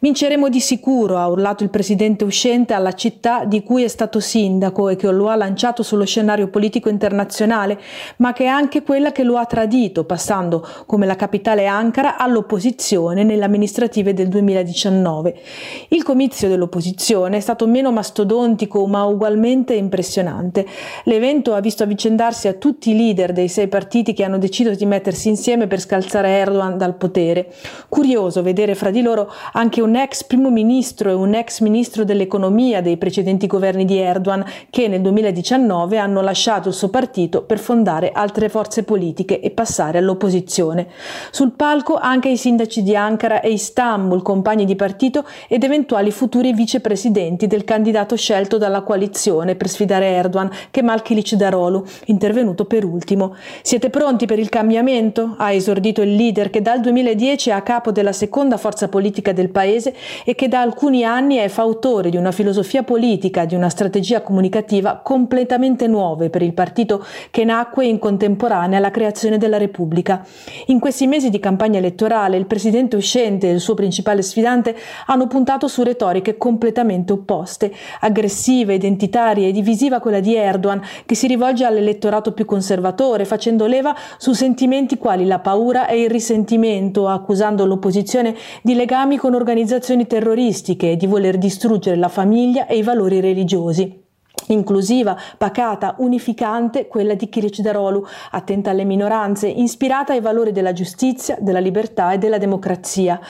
Vinceremo 0.00 0.48
di 0.48 0.60
sicuro, 0.60 1.18
ha 1.18 1.28
urlato 1.28 1.62
il 1.62 1.70
presidente 1.70 2.24
uscente 2.24 2.74
alla 2.74 2.92
città 2.92 3.44
di 3.44 3.62
cui 3.62 3.82
è 3.82 3.88
stato 3.88 4.20
sindaco 4.20 4.88
e 4.88 4.96
che 4.96 5.10
lo 5.10 5.28
ha 5.28 5.36
lanciato 5.36 5.82
sullo 5.82 6.04
scenario 6.04 6.48
politico 6.48 6.88
internazionale, 6.88 7.78
ma 8.16 8.32
che 8.32 8.44
è 8.44 8.48
anche 8.48 8.82
quella 8.82 9.12
che 9.12 9.22
lo 9.22 9.36
ha 9.36 9.46
tradito, 9.46 10.04
passando 10.04 10.66
come 10.86 11.06
la 11.06 11.16
capitale 11.16 11.66
Ankara 11.66 12.16
all'opposizione 12.16 13.24
nelle 13.24 13.44
amministrative 13.44 14.14
del 14.14 14.28
2019. 14.28 15.40
Il 15.88 16.02
comizio 16.02 16.48
dell'opposizione 16.48 17.36
è 17.36 17.40
stato 17.40 17.66
meno 17.66 17.92
mastodontico 17.92 18.86
ma 18.86 19.04
ugualmente 19.04 19.74
impressionante. 19.74 20.66
L'evento 21.04 21.54
ha 21.54 21.60
visto 21.60 21.82
avvicendarsi 21.82 22.48
a 22.48 22.54
tutti 22.54 22.90
i 22.90 22.96
leader 22.96 23.32
dei 23.32 23.48
sei 23.48 23.68
partiti 23.68 24.12
che 24.12 24.24
hanno 24.24 24.38
deciso 24.38 24.74
di 24.74 24.86
mettersi 24.86 25.28
insieme 25.28 25.66
per 25.66 25.80
scalzare 25.80 26.28
Erdogan 26.28 26.76
dal 26.76 26.94
potere. 26.94 27.52
Curioso 27.88 28.42
vedere 28.42 28.74
fra 28.74 28.90
di 28.90 29.02
loro 29.02 29.30
anche 29.52 29.80
un 29.80 29.96
ex 29.96 30.24
primo 30.24 30.50
ministro 30.50 31.10
e 31.10 31.14
un 31.14 31.34
ex 31.34 31.60
ministro 31.60 32.04
dell'economia 32.04 32.80
dei 32.80 32.96
precedenti 32.96 33.46
governi 33.46 33.84
di 33.84 33.98
Erdogan 33.98 34.44
che 34.70 34.88
nel 34.88 35.00
2019 35.00 35.98
hanno 35.98 36.20
lasciato 36.20 36.68
il 36.68 36.74
suo 36.74 36.88
partito 36.88 37.42
per 37.42 37.58
fondare 37.58 38.12
altre 38.12 38.48
forze 38.48 38.84
politiche 38.84 39.40
e 39.40 39.50
passare 39.50 39.98
all'opposizione. 39.98 40.88
Sul 41.30 41.52
palco 41.52 41.96
anche 41.96 42.28
i 42.28 42.36
sindaci 42.36 42.82
di 42.82 42.96
Ankara 42.96 43.40
e 43.40 43.50
Istanbul, 43.50 44.22
compagni 44.22 44.64
di 44.64 44.76
partito 44.76 45.24
ed 45.48 45.64
eventuali 45.64 46.10
futuri 46.10 46.52
vicepresidenti 46.52 47.46
del 47.46 47.64
candidato 47.64 48.16
scelto 48.16 48.58
dalla 48.58 48.82
coalizione 48.82 49.54
per 49.54 49.68
sfidare 49.68 50.06
Erdogan, 50.06 50.50
Kemal 50.70 51.02
Kılıçdaroğlu, 51.02 51.82
intervenuto 52.06 52.64
per 52.64 52.84
ultimo. 52.84 53.34
Siete 53.62 53.90
pronti 53.90 54.26
per 54.26 54.38
il 54.38 54.48
cambiamento? 54.48 55.34
Ha 55.36 55.52
esordito 55.52 56.02
il 56.02 56.14
leader 56.14 56.50
che 56.50 56.62
dal 56.62 56.80
2010 56.80 57.50
è 57.50 57.52
a 57.52 57.62
capo 57.62 57.92
della 57.92 58.12
seconda 58.12 58.56
forza 58.56 58.88
politica 58.88 59.31
politica 59.32 59.40
del 59.42 59.50
paese 59.50 59.94
e 60.24 60.34
che 60.34 60.48
da 60.48 60.60
alcuni 60.60 61.04
anni 61.04 61.36
è 61.36 61.48
fautore 61.48 62.10
di 62.10 62.16
una 62.16 62.30
filosofia 62.30 62.82
politica, 62.82 63.44
di 63.44 63.54
una 63.54 63.68
strategia 63.68 64.20
comunicativa 64.20 65.00
completamente 65.02 65.86
nuove 65.86 66.30
per 66.30 66.42
il 66.42 66.52
partito 66.52 67.04
che 67.30 67.44
nacque 67.44 67.86
in 67.86 67.98
contemporanea 67.98 68.78
alla 68.78 68.90
creazione 68.90 69.38
della 69.38 69.58
Repubblica. 69.58 70.24
In 70.66 70.78
questi 70.78 71.06
mesi 71.06 71.30
di 71.30 71.38
campagna 71.38 71.78
elettorale 71.78 72.36
il 72.36 72.46
presidente 72.46 72.96
uscente 72.96 73.48
e 73.48 73.52
il 73.52 73.60
suo 73.60 73.74
principale 73.74 74.22
sfidante 74.22 74.76
hanno 75.06 75.26
puntato 75.26 75.66
su 75.66 75.82
retoriche 75.82 76.36
completamente 76.36 77.12
opposte, 77.12 77.72
aggressiva, 78.00 78.72
identitaria 78.72 79.48
e 79.48 79.52
divisiva 79.52 80.00
quella 80.00 80.20
di 80.20 80.36
Erdogan, 80.36 80.82
che 81.06 81.14
si 81.14 81.26
rivolge 81.26 81.64
all'elettorato 81.64 82.32
più 82.32 82.44
conservatore, 82.44 83.24
facendo 83.24 83.66
leva 83.66 83.94
su 84.18 84.32
sentimenti 84.32 84.98
quali 84.98 85.26
la 85.26 85.38
paura 85.38 85.86
e 85.86 86.02
il 86.02 86.10
risentimento, 86.10 87.08
accusando 87.08 87.64
l'opposizione 87.64 88.34
di 88.62 88.74
legami 88.74 89.16
con 89.22 89.34
organizzazioni 89.34 90.08
terroristiche 90.08 90.90
e 90.90 90.96
di 90.96 91.06
voler 91.06 91.38
distruggere 91.38 91.94
la 91.94 92.08
famiglia 92.08 92.66
e 92.66 92.78
i 92.78 92.82
valori 92.82 93.20
religiosi 93.20 94.01
inclusiva, 94.48 95.16
pacata, 95.38 95.94
unificante, 95.98 96.88
quella 96.88 97.14
di 97.14 97.28
Kılıçdaroğlu, 97.28 98.06
attenta 98.32 98.70
alle 98.70 98.84
minoranze, 98.84 99.48
ispirata 99.48 100.12
ai 100.12 100.20
valori 100.20 100.52
della 100.52 100.72
giustizia, 100.72 101.36
della 101.40 101.60
libertà 101.60 102.12
e 102.12 102.18
della 102.18 102.38
democrazia. 102.38 103.20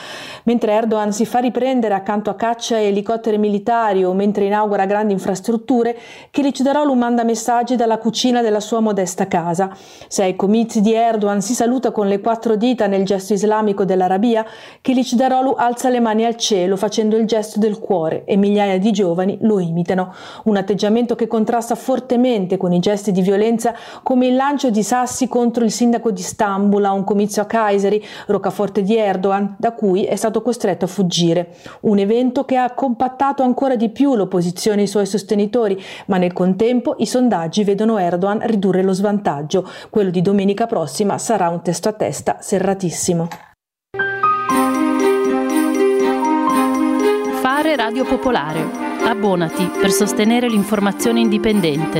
Mentre 0.43 0.73
Erdogan 0.73 1.11
si 1.11 1.25
fa 1.25 1.39
riprendere 1.39 1.93
accanto 1.93 2.29
a 2.29 2.35
caccia 2.35 2.77
e 2.77 2.87
elicotteri 2.87 3.37
militari 3.37 4.03
o 4.03 4.13
mentre 4.13 4.45
inaugura 4.45 4.85
grandi 4.85 5.13
infrastrutture, 5.13 5.95
Kılıçdaroğlu 6.31 6.95
manda 6.95 7.23
messaggi 7.23 7.75
dalla 7.75 7.97
cucina 7.97 8.41
della 8.41 8.59
sua 8.59 8.79
modesta 8.79 9.27
casa. 9.27 9.75
Se 10.07 10.23
ai 10.23 10.35
comizi 10.35 10.81
di 10.81 10.93
Erdogan 10.93 11.41
si 11.41 11.53
saluta 11.53 11.91
con 11.91 12.07
le 12.07 12.19
quattro 12.19 12.55
dita 12.55 12.87
nel 12.87 13.03
gesto 13.03 13.33
islamico 13.33 13.85
dell'Arabia, 13.85 14.45
Kılıçdaroğlu 14.81 15.53
alza 15.57 15.89
le 15.89 15.99
mani 15.99 16.25
al 16.25 16.35
cielo 16.35 16.75
facendo 16.75 17.17
il 17.17 17.25
gesto 17.25 17.59
del 17.59 17.79
cuore 17.79 18.23
e 18.25 18.35
migliaia 18.35 18.77
di 18.79 18.91
giovani 18.91 19.37
lo 19.41 19.59
imitano. 19.59 20.13
Un 20.45 20.57
atteggiamento 20.57 20.92
atteggiamento 20.93 21.15
che 21.15 21.27
contrasta 21.27 21.75
fortemente 21.75 22.57
con 22.57 22.71
i 22.71 22.79
gesti 22.79 23.11
di 23.11 23.21
violenza 23.21 23.73
come 24.03 24.27
il 24.27 24.35
lancio 24.35 24.69
di 24.69 24.83
sassi 24.83 25.27
contro 25.27 25.63
il 25.63 25.71
sindaco 25.71 26.11
di 26.11 26.21
Istanbul 26.21 26.85
a 26.85 26.91
un 26.91 27.03
comizio 27.03 27.41
a 27.41 27.45
Kayseri, 27.45 28.03
roccaforte 28.27 28.83
di 28.83 28.95
Erdogan, 28.95 29.55
da 29.57 29.73
cui 29.73 30.03
è 30.03 30.15
stato 30.15 30.41
costretto 30.41 30.85
a 30.85 30.87
fuggire. 30.87 31.55
Un 31.81 31.97
evento 31.97 32.45
che 32.45 32.57
ha 32.57 32.71
compattato 32.73 33.41
ancora 33.43 33.75
di 33.75 33.89
più 33.89 34.15
l'opposizione 34.15 34.81
e 34.81 34.83
i 34.83 34.87
suoi 34.87 35.05
sostenitori, 35.05 35.81
ma 36.07 36.17
nel 36.17 36.33
contempo 36.33 36.95
i 36.99 37.05
sondaggi 37.05 37.63
vedono 37.63 37.97
Erdogan 37.97 38.41
ridurre 38.45 38.83
lo 38.83 38.93
svantaggio. 38.93 39.67
Quello 39.89 40.11
di 40.11 40.21
domenica 40.21 40.67
prossima 40.67 41.17
sarà 41.17 41.49
un 41.49 41.61
testo 41.61 41.89
a 41.89 41.93
testa 41.93 42.37
serratissimo. 42.39 43.27
Fare 47.41 47.75
Radio 47.75 48.05
Popolare 48.05 48.82
Abbonati 49.05 49.69
per 49.79 49.91
sostenere 49.91 50.47
l'informazione 50.49 51.19
indipendente. 51.19 51.99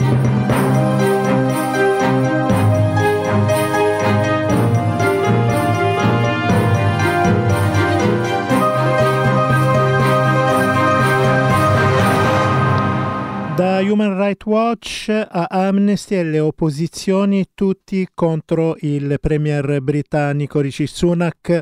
Da 13.56 13.80
Human 13.82 14.18
Rights 14.18 14.46
Watch 14.46 15.10
a 15.10 15.46
Amnesty 15.50 16.16
e 16.16 16.24
le 16.24 16.40
opposizioni 16.40 17.46
tutti 17.54 18.08
contro 18.14 18.76
il 18.80 19.18
premier 19.20 19.82
britannico 19.82 20.62
Rishi 20.62 20.88
Sunak 20.88 21.62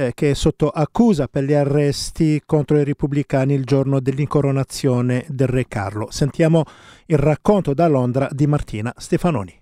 eh, 0.00 0.12
che 0.14 0.30
è 0.30 0.34
sotto 0.34 0.70
accusa 0.70 1.28
per 1.28 1.44
gli 1.44 1.52
arresti 1.52 2.42
contro 2.46 2.78
i 2.78 2.84
repubblicani 2.84 3.52
il 3.52 3.64
giorno 3.64 4.00
dell'incoronazione 4.00 5.26
del 5.28 5.48
re 5.48 5.66
Carlo. 5.68 6.10
Sentiamo 6.10 6.64
il 7.06 7.18
racconto 7.18 7.74
da 7.74 7.86
Londra 7.86 8.28
di 8.30 8.46
Martina 8.46 8.92
Stefanoni. 8.96 9.58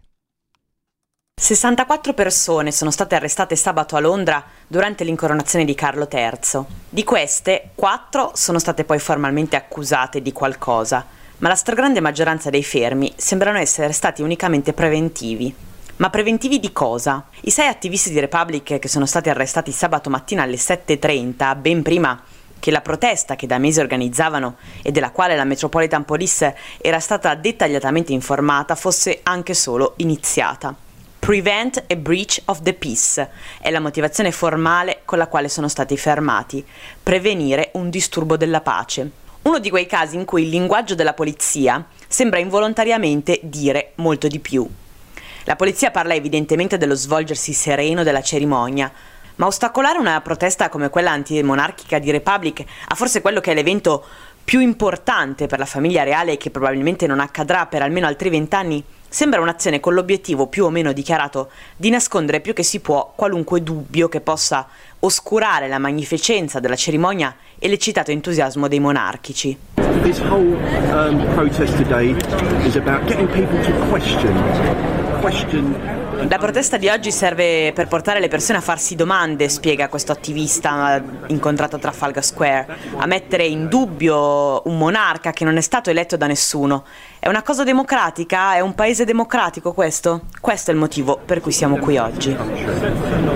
64 1.41 2.15
persone 2.15 2.73
sono 2.73 2.91
state 2.91 3.15
arrestate 3.15 3.55
sabato 3.55 3.95
a 3.97 4.01
Londra 4.01 4.45
durante 4.67 5.05
l'incoronazione 5.05 5.65
di 5.65 5.75
Carlo 5.75 6.09
III. 6.11 6.65
Di 6.89 7.05
queste, 7.05 7.71
4 7.75 8.33
sono 8.35 8.59
state 8.59 8.85
poi 8.85 8.99
formalmente 8.99 9.55
accusate 9.55 10.21
di 10.21 10.33
qualcosa, 10.33 11.07
ma 11.39 11.49
la 11.49 11.55
stragrande 11.55 12.01
maggioranza 12.01 12.51
dei 12.51 12.65
fermi 12.65 13.13
sembrano 13.17 13.59
essere 13.59 13.93
stati 13.93 14.23
unicamente 14.23 14.73
preventivi. 14.73 15.55
Ma 15.99 16.11
preventivi 16.11 16.61
di 16.61 16.73
cosa? 16.73 17.27
I 17.41 17.51
sei 17.51 17.67
attivisti 17.67 18.11
di 18.11 18.21
Republic 18.21 18.79
che 18.79 18.87
sono 18.87 19.05
stati 19.05 19.31
arrestati 19.31 19.73
sabato 19.73 20.09
mattina 20.09 20.45
alle 20.45 20.55
7.30, 20.55 21.57
ben 21.59 21.83
prima 21.83 22.23
che 22.61 22.71
la 22.71 22.81
protesta 22.81 23.35
che 23.35 23.49
da 23.49 23.59
mesi 23.59 23.81
organizzavano 23.81 24.59
e 24.83 24.93
della 24.93 25.11
quale 25.11 25.35
la 25.35 25.43
Metropolitan 25.43 26.05
Police 26.05 26.55
era 26.81 27.01
stata 27.01 27.35
dettagliatamente 27.35 28.13
informata 28.13 28.77
fosse 28.77 29.21
anche 29.25 29.55
solo 29.55 29.95
iniziata. 29.97 30.73
Prevent 31.19 31.83
a 31.89 31.97
breach 31.97 32.43
of 32.45 32.63
the 32.63 32.75
peace 32.75 33.31
è 33.61 33.69
la 33.71 33.81
motivazione 33.81 34.31
formale 34.31 35.01
con 35.05 35.19
la 35.19 35.27
quale 35.27 35.49
sono 35.49 35.67
stati 35.67 35.97
fermati, 35.97 36.65
prevenire 37.03 37.71
un 37.73 37.91
disturbo 37.91 38.37
della 38.37 38.61
pace. 38.61 39.11
Uno 39.43 39.59
di 39.59 39.69
quei 39.69 39.87
casi 39.87 40.15
in 40.15 40.25
cui 40.25 40.45
il 40.45 40.49
linguaggio 40.49 40.95
della 40.95 41.15
polizia 41.15 41.85
sembra 42.07 42.39
involontariamente 42.39 43.41
dire 43.43 43.95
molto 43.97 44.29
di 44.29 44.39
più. 44.39 44.69
La 45.49 45.57
polizia 45.57 45.91
parla 45.91 46.13
evidentemente 46.13 46.77
dello 46.77 46.95
svolgersi 46.95 47.55
sereno 47.55 48.03
della 48.03 48.21
cerimonia, 48.21 48.93
ma 49.37 49.47
ostacolare 49.47 49.97
una 49.97 50.21
protesta 50.21 50.69
come 50.69 50.91
quella 50.91 51.13
antimonarchica 51.13 51.99
di 51.99 52.11
Republic 52.11 52.63
ha 52.87 52.95
forse 52.95 53.23
quello 53.23 53.41
che 53.41 53.53
è 53.53 53.55
l'evento 53.55 54.05
più 54.45 54.61
importante 54.61 55.47
per 55.47 55.59
la 55.59 55.65
famiglia 55.65 56.03
reale 56.03 56.33
e 56.33 56.37
che 56.37 56.51
probabilmente 56.51 57.07
non 57.07 57.19
accadrà 57.19 57.65
per 57.65 57.81
almeno 57.81 58.07
altri 58.07 58.29
vent'anni, 58.29 58.85
sembra 59.09 59.41
un'azione 59.41 59.81
con 59.81 59.95
l'obiettivo 59.95 60.49
più 60.49 60.67
o 60.67 60.71
meno 60.71 60.93
dichiarato 60.93 61.49
di 61.75 61.89
nascondere 61.89 62.41
più 62.41 62.53
che 62.53 62.63
si 62.63 62.81
può 62.81 63.15
qualunque 63.17 63.63
dubbio 63.63 64.11
che 64.11 64.21
possa 64.21 64.69
oscurare 64.99 65.67
la 65.67 65.79
magnificenza 65.79 66.61
della 66.61 66.77
cerimonia 66.77 67.35
e 67.59 67.69
l'eccitato 67.69 68.11
entusiasmo 68.11 68.69
dei 68.69 68.81
monarchici. 68.81 69.57
This 70.03 70.21
whole 70.21 70.59
um, 70.93 71.27
protest 71.33 71.75
today 71.79 72.15
is 72.67 72.77
about 72.77 73.07
getting 73.07 73.29
people 73.29 73.59
to 73.65 73.73
question 73.89 74.88
la 75.21 76.39
protesta 76.39 76.77
di 76.77 76.89
oggi 76.89 77.11
serve 77.11 77.73
per 77.75 77.89
portare 77.89 78.21
le 78.21 78.29
persone 78.29 78.59
a 78.59 78.61
farsi 78.61 78.95
domande, 78.95 79.49
spiega 79.49 79.89
questo 79.89 80.13
attivista 80.13 81.03
incontrato 81.27 81.77
a 81.77 81.79
Trafalgar 81.79 82.25
Square, 82.25 82.67
a 82.97 83.07
mettere 83.07 83.45
in 83.45 83.69
dubbio 83.69 84.63
un 84.67 84.79
monarca 84.79 85.33
che 85.33 85.45
non 85.45 85.57
è 85.57 85.61
stato 85.61 85.91
eletto 85.91 86.17
da 86.17 86.27
nessuno. 86.27 86.85
È 87.19 87.29
una 87.29 87.43
cosa 87.43 87.65
democratica? 87.65 88.55
È 88.55 88.61
un 88.61 88.75
paese 88.75 89.05
democratico 89.05 89.73
questo? 89.73 90.23
Questo 90.41 90.71
è 90.71 90.75
il 90.75 90.81
motivo 90.81 91.19
per 91.25 91.41
cui 91.41 91.53
siamo 91.53 91.79
qui 91.79 91.99
oggi. 91.99 92.37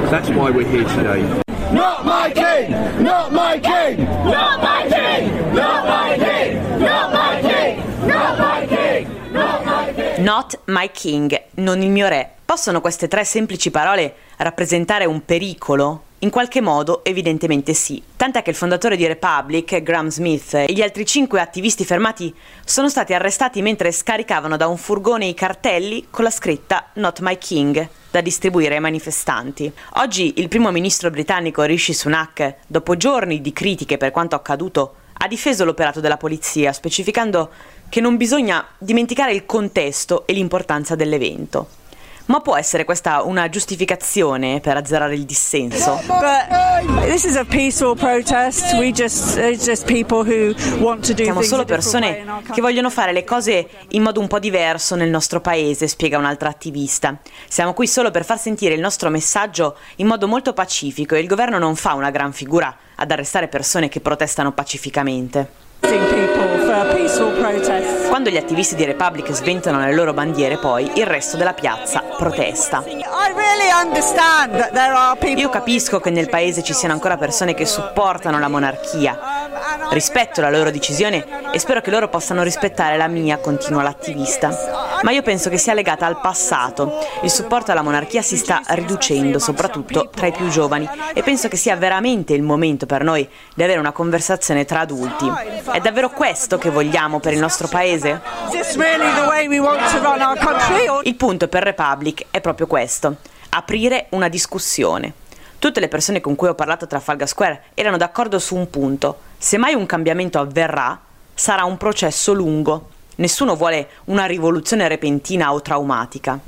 That's 0.09 0.29
why 0.29 0.51
we're 0.51 0.69
here 0.69 0.85
today. 0.85 1.43
Not 1.73 2.05
my 2.05 2.31
king! 2.33 2.75
Not 2.99 3.31
my 3.33 3.59
king! 3.59 4.07
Not 4.25 4.61
my 4.61 4.87
king! 4.89 5.53
Not 5.55 5.85
my 5.87 6.19
king! 6.19 6.79
Not 6.79 7.13
my 7.13 7.41
king! 7.41 7.83
Not 8.07 8.39
my 8.39 8.67
king! 8.67 9.09
Not 9.33 9.65
my 9.65 9.93
king! 9.95 10.12
Not 10.23 10.61
my 10.67 10.89
king, 10.93 11.47
non 11.55 11.83
il 11.83 11.91
mio 11.91 12.07
re. 12.07 12.35
Possono 12.45 12.81
queste 12.81 13.09
tre 13.09 13.25
semplici 13.25 13.73
parole 13.73 14.15
rappresentare 14.37 15.05
un 15.05 15.25
pericolo? 15.25 16.05
In 16.21 16.31
qualche 16.31 16.61
modo, 16.61 17.03
evidentemente 17.03 17.75
sì. 17.75 18.01
Tant'è 18.15 18.43
che 18.43 18.51
il 18.51 18.57
fondatore 18.57 18.95
di 18.95 19.05
Republic, 19.05 19.83
Graham 19.83 20.11
Smith, 20.11 20.55
e 20.55 20.73
gli 20.73 20.81
altri 20.81 21.05
cinque 21.05 21.41
attivisti 21.41 21.85
fermati 21.85 22.33
sono 22.65 22.89
stati 22.89 23.15
arrestati 23.15 23.63
mentre 23.63 23.91
scaricavano 23.91 24.57
da 24.57 24.69
un 24.69 24.77
furgone 24.77 25.27
i 25.27 25.35
cartelli 25.35 26.07
con 26.09 26.23
la 26.23 26.31
scritta 26.31 26.91
Not 26.95 27.19
My 27.19 27.37
King 27.37 27.89
da 28.09 28.21
distribuire 28.21 28.77
ai 28.77 28.81
manifestanti. 28.81 29.73
Oggi 29.95 30.35
il 30.37 30.47
primo 30.47 30.71
ministro 30.71 31.11
britannico 31.11 31.65
Rishi 31.65 31.93
Sunak, 31.93 32.59
dopo 32.69 32.97
giorni 32.97 33.41
di 33.41 33.53
critiche 33.53 33.97
per 33.97 34.13
quanto 34.13 34.37
accaduto, 34.37 34.95
ha 35.15 35.29
difeso 35.29 35.65
l'operato 35.65 36.01
della 36.01 36.17
polizia, 36.17 36.73
specificando 36.73 37.51
che 37.93 38.01
non 38.01 38.17
bisogna 38.17 38.67
dimenticare 38.79 39.35
il 39.35 39.45
contesto 39.45 40.27
e 40.27 40.33
l'importanza 40.33 40.95
dell'evento. 40.95 41.69
Ma 42.25 42.41
può 42.41 42.57
essere 42.57 42.87
questa 42.87 43.21
una 43.21 43.51
giustificazione 43.51 44.61
per 44.61 44.79
azzerare 44.79 45.15
il 45.15 45.27
dissenso? 45.27 46.01
Siamo 51.25 51.43
solo 51.43 51.67
persone 51.67 52.25
che 52.51 52.63
vogliono 52.63 52.89
fare 52.89 53.13
le 53.13 53.25
cose 53.25 53.69
in 53.89 54.01
modo 54.01 54.21
un 54.21 54.27
po' 54.27 54.39
diverso 54.39 54.95
nel 54.95 55.11
nostro 55.11 55.43
paese, 55.43 55.87
spiega 55.87 56.17
un'altra 56.17 56.49
attivista. 56.49 57.19
Siamo 57.47 57.75
qui 57.75 57.87
solo 57.87 58.11
per 58.11 58.25
far 58.25 58.39
sentire 58.39 58.73
il 58.73 58.81
nostro 58.81 59.11
messaggio 59.11 59.77
in 59.97 60.07
modo 60.07 60.27
molto 60.27 60.55
pacifico 60.55 61.15
e 61.15 61.21
il 61.21 61.27
governo 61.27 61.59
non 61.59 61.77
fa 61.77 61.93
una 61.93 62.11
gran 62.11 62.33
figura 62.33 62.75
ad 62.95 63.11
arrestare 63.11 63.49
persone 63.49 63.91
che 63.91 64.01
protestano 64.01 64.53
pacificamente. 64.53 65.72
Quando 68.09 68.31
gli 68.31 68.37
attivisti 68.37 68.75
di 68.75 68.85
Republic 68.85 69.33
sventano 69.33 69.81
le 69.81 69.95
loro 69.95 70.13
bandiere, 70.13 70.59
poi 70.59 70.91
il 70.95 71.07
resto 71.07 71.37
della 71.37 71.55
piazza 71.55 72.03
protesta. 72.17 72.85
Io 75.37 75.49
capisco 75.49 76.01
che 76.01 76.11
nel 76.11 76.29
paese 76.29 76.63
ci 76.63 76.73
siano 76.73 76.95
ancora 76.95 77.17
persone 77.17 77.55
che 77.55 77.67
supportano 77.67 78.39
la 78.39 78.49
monarchia. 78.49 79.19
Rispetto 79.91 80.41
la 80.41 80.51
loro 80.51 80.71
decisione 80.71 81.25
e 81.53 81.59
spero 81.59 81.81
che 81.81 81.91
loro 81.91 82.09
possano 82.09 82.43
rispettare 82.43 82.97
la 82.97 83.09
mia, 83.09 83.39
continua 83.39 83.83
l'attivista. 83.83 85.01
Ma 85.03 85.11
io 85.11 85.23
penso 85.23 85.51
che 85.51 85.59
sia 85.59 85.75
legata 85.75 86.07
al 86.07 86.21
passato. 86.21 86.99
Il 87.23 87.31
supporto 87.31 87.73
alla 87.73 87.83
monarchia 87.83 88.23
si 88.23 88.37
sta 88.37 88.63
riducendo, 88.69 89.39
soprattutto 89.39 90.09
tra 90.15 90.27
i 90.27 90.33
più 90.33 90.49
giovani, 90.49 90.89
e 91.13 91.23
penso 91.23 91.49
che 91.49 91.57
sia 91.57 91.77
veramente 91.77 92.35
il 92.35 92.43
momento 92.43 92.87
per 92.87 93.03
noi 93.03 93.29
di 93.55 93.63
avere 93.63 93.81
una 93.81 93.93
conversazione 93.93 94.65
tra 94.65 94.81
adulti. 94.81 95.31
È 95.73 95.81
davvero 95.81 96.11
questo 96.11 96.59
che 96.59 96.69
vogliamo 96.69 97.19
per 97.19 97.33
il 97.33 97.39
nostro 97.39 97.67
paese? 97.67 98.21
Il 101.03 101.15
punto 101.15 101.49
per 101.49 101.63
Republic 101.63 102.27
è 102.31 102.43
proprio 102.43 102.67
questo, 102.67 103.17
aprire 103.49 104.07
una 104.11 104.29
discussione. 104.29 105.15
Tutte 105.59 105.81
le 105.81 105.89
persone 105.89 106.21
con 106.21 106.35
cui 106.35 106.49
ho 106.49 106.55
parlato 106.55 106.85
a 106.85 106.89
Trafalgar 106.89 107.27
Square 107.27 107.63
erano 107.73 107.97
d'accordo 107.97 108.39
su 108.39 108.55
un 108.55 108.69
punto. 108.69 109.21
Se 109.39 109.57
mai 109.57 109.73
un 109.73 109.87
cambiamento 109.87 110.39
avverrà, 110.39 111.01
sarà 111.33 111.65
un 111.65 111.79
processo 111.79 112.35
lungo. 112.35 112.91
Nessuno 113.17 113.57
vuole 113.57 113.89
una 114.05 114.27
rivoluzione 114.27 114.87
repentina 114.89 115.55
o 115.55 115.63
traumatica. 115.63 116.39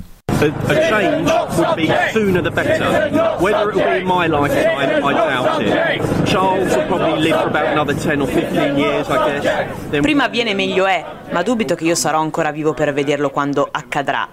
A, 0.45 0.47
a 0.47 0.75
change 0.91 1.31
would 1.57 1.75
be 1.75 1.89
sooner 2.13 2.43
the 2.43 2.51
better. 2.51 3.09
Whether 3.41 3.71
it 3.71 3.77
will 3.77 3.85
be 3.85 4.01
in 4.01 4.07
my 4.07 4.27
lifetime, 4.27 5.03
I 5.03 5.13
doubt 5.15 5.63
it. 5.63 6.27
Charles 6.27 6.77
will 6.77 6.87
probably 6.87 7.23
live 7.23 7.41
for 7.41 7.49
about 7.49 7.67
another 7.69 7.95
10 7.95 8.21
or 8.21 8.27
15 8.27 8.77
years, 8.77 9.09
I 9.09 9.41
guess. 9.41 9.69
Then... 9.89 10.03
Prima 10.03 10.25
avviene 10.25 10.53
meglio 10.53 10.85
è, 10.85 11.03
ma 11.31 11.43
dubito 11.43 11.75
che 11.75 11.85
io 11.85 11.95
sarò 11.95 12.21
ancora 12.21 12.51
vivo 12.51 12.75
per 12.75 12.93
vederlo 12.93 13.31
quando 13.31 13.67
accadrà. 13.71 14.29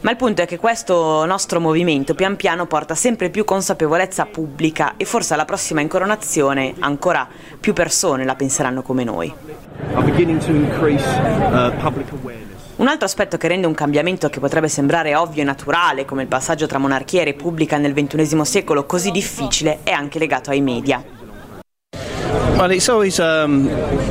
Ma 0.00 0.10
il 0.10 0.16
punto 0.16 0.40
è 0.40 0.46
che 0.46 0.56
questo 0.56 1.26
nostro 1.26 1.60
movimento 1.60 2.14
pian 2.14 2.36
piano 2.36 2.64
porta 2.66 2.94
sempre 2.94 3.28
più 3.28 3.44
consapevolezza 3.44 4.24
pubblica 4.26 4.94
e 4.96 5.04
forse 5.04 5.34
alla 5.34 5.44
prossima 5.44 5.82
incoronazione 5.82 6.74
ancora 6.78 7.28
più 7.58 7.74
persone 7.74 8.24
la 8.24 8.34
penseranno 8.34 8.80
come 8.80 9.04
noi. 9.04 9.32
Are 9.92 10.04
beginning 10.04 10.38
to 10.42 10.52
increase 10.52 11.04
uh, 11.04 11.70
public 11.82 12.10
awareness. 12.12 12.49
Un 12.80 12.88
altro 12.88 13.04
aspetto 13.04 13.36
che 13.36 13.46
rende 13.46 13.66
un 13.66 13.74
cambiamento 13.74 14.30
che 14.30 14.40
potrebbe 14.40 14.66
sembrare 14.66 15.14
ovvio 15.14 15.42
e 15.42 15.44
naturale, 15.44 16.06
come 16.06 16.22
il 16.22 16.28
passaggio 16.28 16.66
tra 16.66 16.78
monarchia 16.78 17.20
e 17.20 17.24
repubblica 17.24 17.76
nel 17.76 17.92
XXI 17.92 18.42
secolo, 18.46 18.86
così 18.86 19.10
difficile, 19.10 19.80
è 19.82 19.90
anche 19.90 20.18
legato 20.18 20.48
ai 20.48 20.62
media. 20.62 21.04
Well, 22.56 22.70
it's 22.70 22.88
always 22.88 23.18
um, 23.18 23.68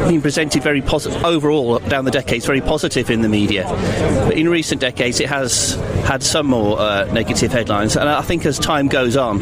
been 0.07 0.21
presented 0.21 0.61
very 0.61 0.81
positive 0.81 1.19
overall 1.25 1.79
down 1.87 2.05
the 2.05 2.11
decades, 2.11 2.45
very 2.45 2.61
positive 2.61 3.11
in 3.11 3.21
the 3.21 3.27
media. 3.27 3.65
But 4.27 4.37
in 4.37 4.47
recent 4.47 4.81
decades, 4.81 5.19
it 5.19 5.31
has 5.31 5.75
had 6.03 6.21
some 6.21 6.47
more 6.47 6.77
uh, 6.79 7.11
negative 7.11 7.51
headlines, 7.51 7.97
and 7.97 8.07
I 8.07 8.21
think 8.21 8.45
as 8.45 8.59
time 8.59 8.87
goes 8.87 9.17
on, 9.17 9.39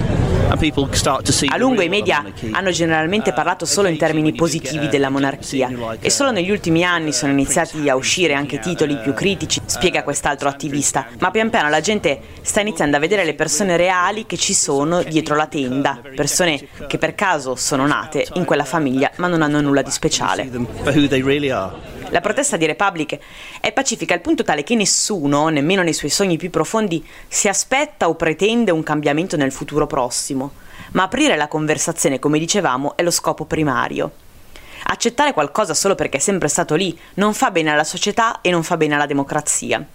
A 1.49 1.57
lungo 1.57 1.81
i 1.81 1.89
media 1.89 2.23
hanno 2.51 2.71
generalmente 2.71 3.33
parlato 3.33 3.65
solo 3.65 3.89
in 3.89 3.97
termini 3.97 4.33
positivi 4.33 4.87
della 4.87 5.09
monarchia. 5.09 5.69
e 5.99 6.09
solo 6.09 6.31
negli 6.31 6.49
ultimi 6.49 6.83
anni 6.83 7.11
sono 7.11 7.31
iniziati 7.33 7.89
a 7.89 7.95
uscire 7.95 8.33
anche 8.33 8.59
titoli 8.59 8.97
più 8.97 9.13
critici, 9.13 9.61
spiega 9.65 10.03
quest'altro 10.03 10.47
attivista, 10.47 11.07
ma 11.19 11.31
pian 11.31 11.49
piano 11.49 11.69
la 11.69 11.81
gente 11.81 12.19
sta 12.41 12.61
iniziando 12.61 12.95
a 12.95 12.99
vedere 12.99 13.25
le 13.25 13.33
persone 13.33 13.75
reali 13.75 14.25
che 14.25 14.37
ci 14.37 14.53
sono 14.53 15.03
dietro 15.03 15.35
la 15.35 15.47
tenda, 15.47 15.99
persone 16.15 16.67
che 16.87 16.97
per 16.97 17.13
caso 17.13 17.55
sono 17.55 17.85
nate 17.85 18.25
in 18.35 18.45
quella 18.45 18.65
famiglia 18.65 19.11
ma 19.17 19.27
non 19.27 19.41
hanno 19.41 19.61
nulla 19.61 19.81
di 19.81 19.91
speciale. 19.91 20.49
La 22.09 22.21
protesta 22.21 22.55
di 22.55 22.65
Republic 22.65 23.19
è 23.59 23.73
pacifica 23.73 24.13
al 24.13 24.21
punto 24.21 24.43
tale 24.43 24.63
che 24.63 24.75
nessuno, 24.75 25.49
nemmeno 25.49 25.81
nei 25.81 25.93
suoi 25.93 26.09
sogni 26.09 26.37
più 26.37 26.49
profondi, 26.49 27.05
si 27.27 27.49
aspetta 27.49 28.07
o 28.07 28.15
pretende 28.15 28.71
un 28.71 28.81
cambiamento 28.81 29.35
nel 29.35 29.51
futuro 29.51 29.87
prossimo, 29.87 30.53
ma 30.91 31.03
aprire 31.03 31.35
la 31.35 31.49
conversazione, 31.49 32.17
come 32.17 32.39
dicevamo, 32.39 32.95
è 32.95 33.03
lo 33.03 33.11
scopo 33.11 33.43
primario. 33.43 34.11
Accettare 34.83 35.33
qualcosa 35.33 35.73
solo 35.73 35.95
perché 35.95 36.17
è 36.17 36.21
sempre 36.21 36.47
stato 36.47 36.75
lì 36.75 36.97
non 37.15 37.33
fa 37.33 37.51
bene 37.51 37.71
alla 37.71 37.83
società 37.83 38.39
e 38.39 38.51
non 38.51 38.63
fa 38.63 38.77
bene 38.77 38.95
alla 38.95 39.05
democrazia. 39.05 39.85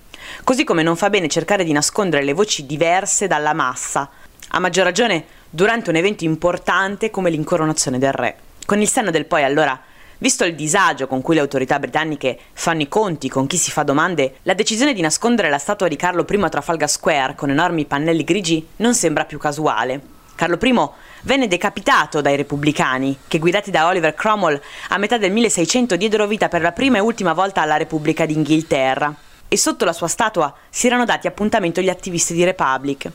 Così 0.44 0.64
come 0.64 0.82
non 0.82 0.96
fa 0.96 1.08
bene 1.08 1.28
cercare 1.28 1.64
di 1.64 1.72
nascondere 1.72 2.24
le 2.24 2.34
voci 2.34 2.66
diverse 2.66 3.26
dalla 3.26 3.54
massa, 3.54 4.10
a 4.48 4.58
maggior 4.58 4.84
ragione 4.84 5.24
durante 5.48 5.88
un 5.88 5.96
evento 5.96 6.24
importante 6.24 7.10
come 7.10 7.30
l'incoronazione 7.30 7.98
del 7.98 8.12
re. 8.12 8.36
Con 8.66 8.82
il 8.82 8.88
senno 8.88 9.10
del 9.10 9.24
poi 9.24 9.44
allora 9.44 9.80
Visto 10.22 10.44
il 10.44 10.54
disagio 10.54 11.08
con 11.08 11.20
cui 11.20 11.34
le 11.34 11.40
autorità 11.40 11.80
britanniche 11.80 12.38
fanno 12.52 12.82
i 12.82 12.88
conti 12.88 13.28
con 13.28 13.48
chi 13.48 13.56
si 13.56 13.72
fa 13.72 13.82
domande, 13.82 14.36
la 14.42 14.54
decisione 14.54 14.92
di 14.92 15.00
nascondere 15.00 15.50
la 15.50 15.58
statua 15.58 15.88
di 15.88 15.96
Carlo 15.96 16.24
I 16.28 16.36
a 16.42 16.48
Trafalgar 16.48 16.88
Square 16.88 17.34
con 17.34 17.50
enormi 17.50 17.86
pannelli 17.86 18.22
grigi 18.22 18.64
non 18.76 18.94
sembra 18.94 19.24
più 19.24 19.38
casuale. 19.38 20.00
Carlo 20.36 20.58
I 20.62 20.88
venne 21.22 21.48
decapitato 21.48 22.20
dai 22.20 22.36
repubblicani, 22.36 23.18
che 23.26 23.40
guidati 23.40 23.72
da 23.72 23.88
Oliver 23.88 24.14
Cromwell 24.14 24.60
a 24.90 24.98
metà 24.98 25.18
del 25.18 25.32
1600 25.32 25.96
diedero 25.96 26.28
vita 26.28 26.46
per 26.46 26.62
la 26.62 26.70
prima 26.70 26.98
e 26.98 27.00
ultima 27.00 27.32
volta 27.32 27.60
alla 27.60 27.76
Repubblica 27.76 28.24
d'Inghilterra. 28.24 29.12
E 29.48 29.56
sotto 29.56 29.84
la 29.84 29.92
sua 29.92 30.06
statua 30.06 30.54
si 30.70 30.86
erano 30.86 31.04
dati 31.04 31.26
appuntamento 31.26 31.80
gli 31.80 31.88
attivisti 31.88 32.32
di 32.32 32.44
Republic. 32.44 33.10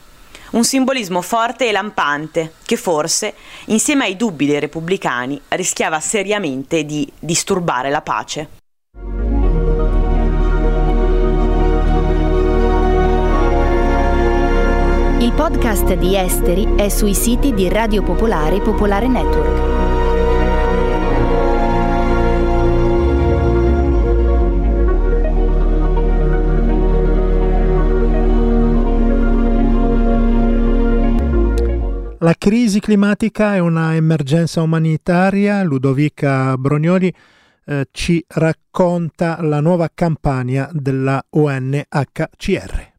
Un 0.52 0.64
simbolismo 0.64 1.22
forte 1.22 1.68
e 1.68 1.72
lampante 1.72 2.54
che 2.66 2.78
forse, 2.78 3.34
insieme 3.66 4.06
ai 4.06 4.16
dubbi 4.16 4.46
dei 4.46 4.60
repubblicani, 4.60 5.42
rischiava 5.50 6.00
seriamente 6.00 6.86
di 6.86 7.12
disturbare 7.20 7.90
la 7.90 8.02
pace. 8.02 8.50
Il 15.20 15.34
podcast 15.34 15.94
di 15.96 16.16
Esteri 16.16 16.76
è 16.78 16.88
sui 16.90 17.14
siti 17.14 17.54
di 17.54 17.68
Radio 17.68 18.02
Popolare 18.02 18.56
e 18.56 18.62
Popolare 18.62 19.08
Network. 19.08 19.77
La 32.28 32.36
crisi 32.38 32.82
climatica 32.82 33.56
è 33.56 33.60
una 33.60 33.96
emergenza 33.96 34.62
umanitaria. 34.62 35.64
Ludovica 35.64 36.58
Brognoli 36.58 37.10
eh, 37.66 37.88
ci 37.92 38.22
racconta 38.28 39.42
la 39.42 39.62
nuova 39.62 39.90
campagna 39.94 40.70
della 40.74 41.24
UNHCR. 41.30 42.92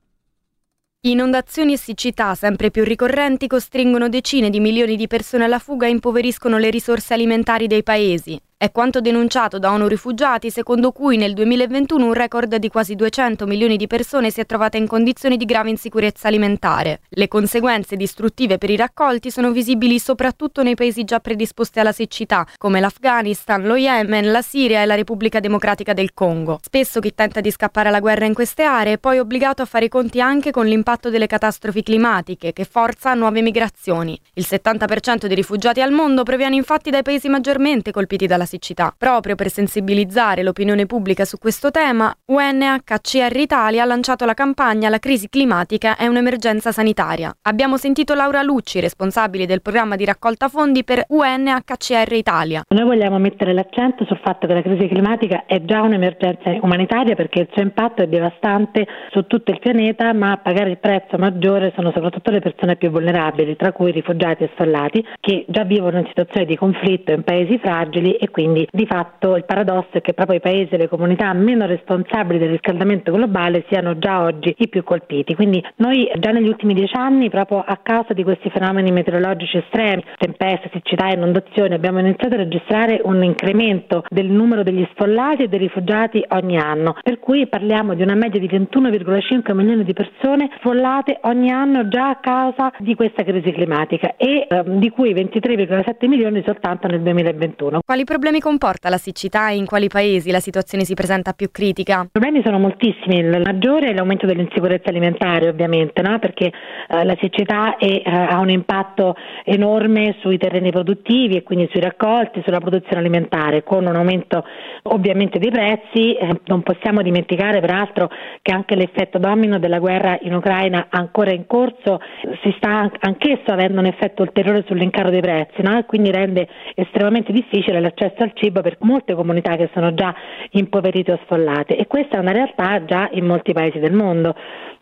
Inondazioni 1.00 1.74
e 1.74 1.76
siccità 1.76 2.34
sempre 2.34 2.70
più 2.70 2.84
ricorrenti 2.84 3.46
costringono 3.48 4.08
decine 4.08 4.48
di 4.48 4.60
milioni 4.60 4.96
di 4.96 5.06
persone 5.06 5.44
alla 5.44 5.58
fuga 5.58 5.86
e 5.86 5.90
impoveriscono 5.90 6.56
le 6.56 6.70
risorse 6.70 7.12
alimentari 7.12 7.66
dei 7.66 7.82
paesi. 7.82 8.40
È 8.60 8.72
quanto 8.72 9.00
denunciato 9.00 9.60
da 9.60 9.70
ONU 9.70 9.86
Rifugiati, 9.86 10.50
secondo 10.50 10.90
cui 10.90 11.16
nel 11.16 11.32
2021 11.32 12.04
un 12.04 12.12
record 12.12 12.56
di 12.56 12.68
quasi 12.68 12.96
200 12.96 13.46
milioni 13.46 13.76
di 13.76 13.86
persone 13.86 14.32
si 14.32 14.40
è 14.40 14.46
trovata 14.46 14.76
in 14.76 14.88
condizioni 14.88 15.36
di 15.36 15.44
grave 15.44 15.70
insicurezza 15.70 16.26
alimentare. 16.26 17.02
Le 17.10 17.28
conseguenze 17.28 17.94
distruttive 17.94 18.58
per 18.58 18.70
i 18.70 18.76
raccolti 18.76 19.30
sono 19.30 19.52
visibili 19.52 20.00
soprattutto 20.00 20.64
nei 20.64 20.74
paesi 20.74 21.04
già 21.04 21.20
predisposti 21.20 21.78
alla 21.78 21.92
siccità, 21.92 22.44
come 22.56 22.80
l'Afghanistan, 22.80 23.62
lo 23.62 23.76
Yemen, 23.76 24.32
la 24.32 24.42
Siria 24.42 24.82
e 24.82 24.86
la 24.86 24.96
Repubblica 24.96 25.38
Democratica 25.38 25.92
del 25.92 26.12
Congo. 26.12 26.58
Spesso 26.60 26.98
chi 26.98 27.14
tenta 27.14 27.40
di 27.40 27.52
scappare 27.52 27.90
alla 27.90 28.00
guerra 28.00 28.24
in 28.24 28.34
queste 28.34 28.64
aree 28.64 28.94
è 28.94 28.98
poi 28.98 29.20
obbligato 29.20 29.62
a 29.62 29.66
fare 29.66 29.84
i 29.84 29.88
conti 29.88 30.20
anche 30.20 30.50
con 30.50 30.66
l'impatto 30.66 31.10
delle 31.10 31.28
catastrofi 31.28 31.84
climatiche, 31.84 32.52
che 32.52 32.64
forza 32.64 33.14
nuove 33.14 33.40
migrazioni. 33.40 34.20
Il 34.34 34.46
70% 34.50 35.26
dei 35.26 35.36
rifugiati 35.36 35.80
al 35.80 35.92
mondo 35.92 36.24
proviene 36.24 36.56
infatti 36.56 36.90
dai 36.90 37.02
paesi 37.02 37.28
maggiormente 37.28 37.92
colpiti 37.92 38.26
dalla 38.26 38.46
siccità. 38.48 38.92
Proprio 38.96 39.36
per 39.36 39.50
sensibilizzare 39.50 40.42
l'opinione 40.42 40.86
pubblica 40.86 41.24
su 41.24 41.38
questo 41.38 41.70
tema, 41.70 42.12
UNHCR 42.24 43.36
Italia 43.36 43.82
ha 43.82 43.86
lanciato 43.86 44.24
la 44.24 44.34
campagna 44.34 44.88
La 44.88 44.98
crisi 44.98 45.28
climatica 45.28 45.96
è 45.96 46.06
un'emergenza 46.06 46.72
sanitaria. 46.72 47.32
Abbiamo 47.42 47.76
sentito 47.76 48.14
Laura 48.14 48.42
Lucci, 48.42 48.80
responsabile 48.80 49.46
del 49.46 49.62
programma 49.62 49.94
di 49.94 50.04
raccolta 50.04 50.48
fondi 50.48 50.82
per 50.82 51.04
UNHCR 51.08 52.12
Italia. 52.12 52.62
Noi 52.68 52.84
vogliamo 52.84 53.18
mettere 53.18 53.52
l'accento 53.52 54.04
sul 54.06 54.18
fatto 54.22 54.46
che 54.46 54.54
la 54.54 54.62
crisi 54.62 54.88
climatica 54.88 55.44
è 55.46 55.62
già 55.62 55.82
un'emergenza 55.82 56.50
umanitaria 56.62 57.14
perché 57.14 57.40
il 57.40 57.48
suo 57.52 57.62
impatto 57.62 58.02
è 58.02 58.06
devastante 58.06 58.86
su 59.10 59.26
tutto 59.26 59.50
il 59.50 59.58
pianeta, 59.58 60.12
ma 60.14 60.32
a 60.32 60.36
pagare 60.38 60.70
il 60.70 60.78
prezzo 60.78 61.18
maggiore 61.18 61.72
sono 61.76 61.92
soprattutto 61.92 62.30
le 62.30 62.40
persone 62.40 62.76
più 62.76 62.90
vulnerabili, 62.90 63.56
tra 63.56 63.72
cui 63.72 63.92
rifugiati 63.92 64.44
e 64.44 64.50
sfollati, 64.54 65.04
che 65.20 65.44
già 65.48 65.64
vivono 65.64 65.98
in 65.98 66.06
situazioni 66.06 66.46
di 66.46 66.56
conflitto 66.56 67.12
in 67.12 67.22
paesi 67.22 67.58
fragili 67.58 68.14
e 68.14 68.30
quindi 68.30 68.37
di 68.46 68.86
fatto 68.86 69.36
il 69.36 69.44
paradosso 69.44 69.88
è 69.92 70.00
che 70.00 70.14
proprio 70.14 70.36
i 70.36 70.40
paesi 70.40 70.74
e 70.74 70.78
le 70.78 70.88
comunità 70.88 71.32
meno 71.32 71.66
responsabili 71.66 72.38
del 72.38 72.50
riscaldamento 72.50 73.10
globale 73.10 73.64
siano 73.68 73.98
già 73.98 74.22
oggi 74.22 74.54
i 74.58 74.68
più 74.68 74.84
colpiti. 74.84 75.34
Quindi 75.34 75.64
noi 75.76 76.08
già 76.18 76.30
negli 76.30 76.48
ultimi 76.48 76.74
dieci 76.74 76.94
anni, 76.94 77.30
proprio 77.30 77.64
a 77.66 77.78
causa 77.82 78.12
di 78.12 78.22
questi 78.22 78.50
fenomeni 78.50 78.92
meteorologici 78.92 79.56
estremi, 79.56 80.04
tempeste, 80.16 80.70
siccità 80.72 81.08
inondazioni, 81.08 81.74
abbiamo 81.74 81.98
iniziato 81.98 82.34
a 82.34 82.38
registrare 82.38 83.00
un 83.02 83.22
incremento 83.24 84.04
del 84.08 84.26
numero 84.26 84.62
degli 84.62 84.86
sfollati 84.92 85.44
e 85.44 85.48
dei 85.48 85.58
rifugiati 85.58 86.24
ogni 86.28 86.58
anno, 86.58 86.96
per 87.02 87.18
cui 87.18 87.46
parliamo 87.48 87.94
di 87.94 88.02
una 88.02 88.14
media 88.14 88.38
di 88.38 88.46
21,5 88.46 89.54
milioni 89.54 89.84
di 89.84 89.92
persone 89.92 90.50
sfollate 90.58 91.18
ogni 91.22 91.50
anno 91.50 91.88
già 91.88 92.10
a 92.10 92.16
causa 92.16 92.72
di 92.78 92.94
questa 92.94 93.24
crisi 93.24 93.50
climatica 93.52 94.14
e 94.16 94.46
eh, 94.48 94.62
di 94.66 94.90
cui 94.90 95.12
23,7 95.12 96.06
milioni 96.06 96.42
soltanto 96.44 96.86
nel 96.86 97.00
2021. 97.00 97.80
Quali 97.84 98.04
problemi 98.04 98.27
problemi 98.28 98.40
comporta 98.40 98.90
la 98.90 98.98
siccità 98.98 99.48
e 99.48 99.56
in 99.56 99.64
quali 99.64 99.88
paesi 99.88 100.30
la 100.30 100.40
situazione 100.40 100.84
si 100.84 100.92
presenta 100.92 101.32
più 101.32 101.50
critica? 101.50 102.02
I 102.04 102.08
problemi 102.12 102.42
sono 102.44 102.58
moltissimi, 102.58 103.20
il 103.20 103.42
maggiore 103.42 103.88
è 103.88 103.94
l'aumento 103.94 104.26
dell'insicurezza 104.26 104.90
alimentare 104.90 105.48
ovviamente, 105.48 106.02
no? 106.02 106.18
perché 106.18 106.46
eh, 106.46 107.04
la 107.04 107.16
siccità 107.20 107.76
è, 107.76 107.86
eh, 107.86 108.02
ha 108.04 108.38
un 108.38 108.50
impatto 108.50 109.16
enorme 109.44 110.16
sui 110.20 110.36
terreni 110.36 110.70
produttivi 110.70 111.36
e 111.36 111.42
quindi 111.42 111.68
sui 111.70 111.80
raccolti, 111.80 112.42
sulla 112.44 112.60
produzione 112.60 112.98
alimentare, 112.98 113.62
con 113.62 113.86
un 113.86 113.96
aumento 113.96 114.44
ovviamente 114.82 115.38
dei 115.38 115.50
prezzi. 115.50 116.12
Eh, 116.12 116.40
non 116.46 116.62
possiamo 116.62 117.00
dimenticare 117.00 117.60
peraltro 117.60 118.10
che 118.42 118.52
anche 118.52 118.74
l'effetto 118.74 119.18
domino 119.18 119.58
della 119.58 119.78
guerra 119.78 120.18
in 120.20 120.34
Ucraina 120.34 120.88
ancora 120.90 121.32
in 121.32 121.46
corso 121.46 122.00
si 122.42 122.52
sta 122.58 122.90
anch'esso 123.00 123.52
avendo 123.52 123.80
un 123.80 123.86
effetto 123.86 124.22
ulteriore 124.22 124.64
sull'incaro 124.66 125.08
dei 125.08 125.20
prezzi 125.20 125.62
no? 125.62 125.78
e 125.78 125.86
quindi 125.86 126.10
rende 126.10 126.46
estremamente 126.74 127.32
difficile 127.32 127.80
l'accesso 127.80 128.17
al 128.22 128.32
cibo 128.34 128.60
per 128.60 128.76
molte 128.80 129.14
comunità 129.14 129.56
che 129.56 129.70
sono 129.72 129.94
già 129.94 130.14
impoverite 130.50 131.12
o 131.12 131.20
sfollate 131.24 131.76
e 131.76 131.86
questa 131.86 132.16
è 132.16 132.20
una 132.20 132.32
realtà 132.32 132.84
già 132.84 133.08
in 133.12 133.24
molti 133.24 133.52
paesi 133.52 133.78
del 133.78 133.92
mondo. 133.92 134.34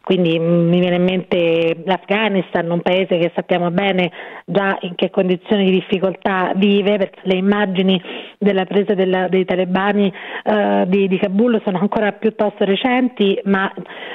Quindi 0.07 0.38
mi 0.38 0.79
viene 0.79 0.95
in 0.95 1.03
mente 1.03 1.83
l'Afghanistan, 1.85 2.71
un 2.71 2.81
paese 2.81 3.19
che 3.19 3.33
sappiamo 3.35 3.73
bene 3.73 4.12
già 4.45 4.79
in 4.83 4.95
che 4.95 5.11
condizioni 5.11 5.64
di 5.64 5.73
difficoltà 5.73 6.53
vive, 6.55 6.97
perché 6.97 7.19
le 7.25 7.35
immagini 7.35 8.01
della 8.38 8.64
presa 8.66 8.95
della, 8.95 9.27
dei 9.27 9.45
talebani 9.45 10.12
eh, 10.45 10.85
di, 10.87 11.09
di, 11.09 11.19
Kabul 11.19 11.61
sono 11.64 11.81
ancora 11.81 12.12
piuttosto 12.12 12.64
recenti, 12.64 13.37
ma 13.47 13.69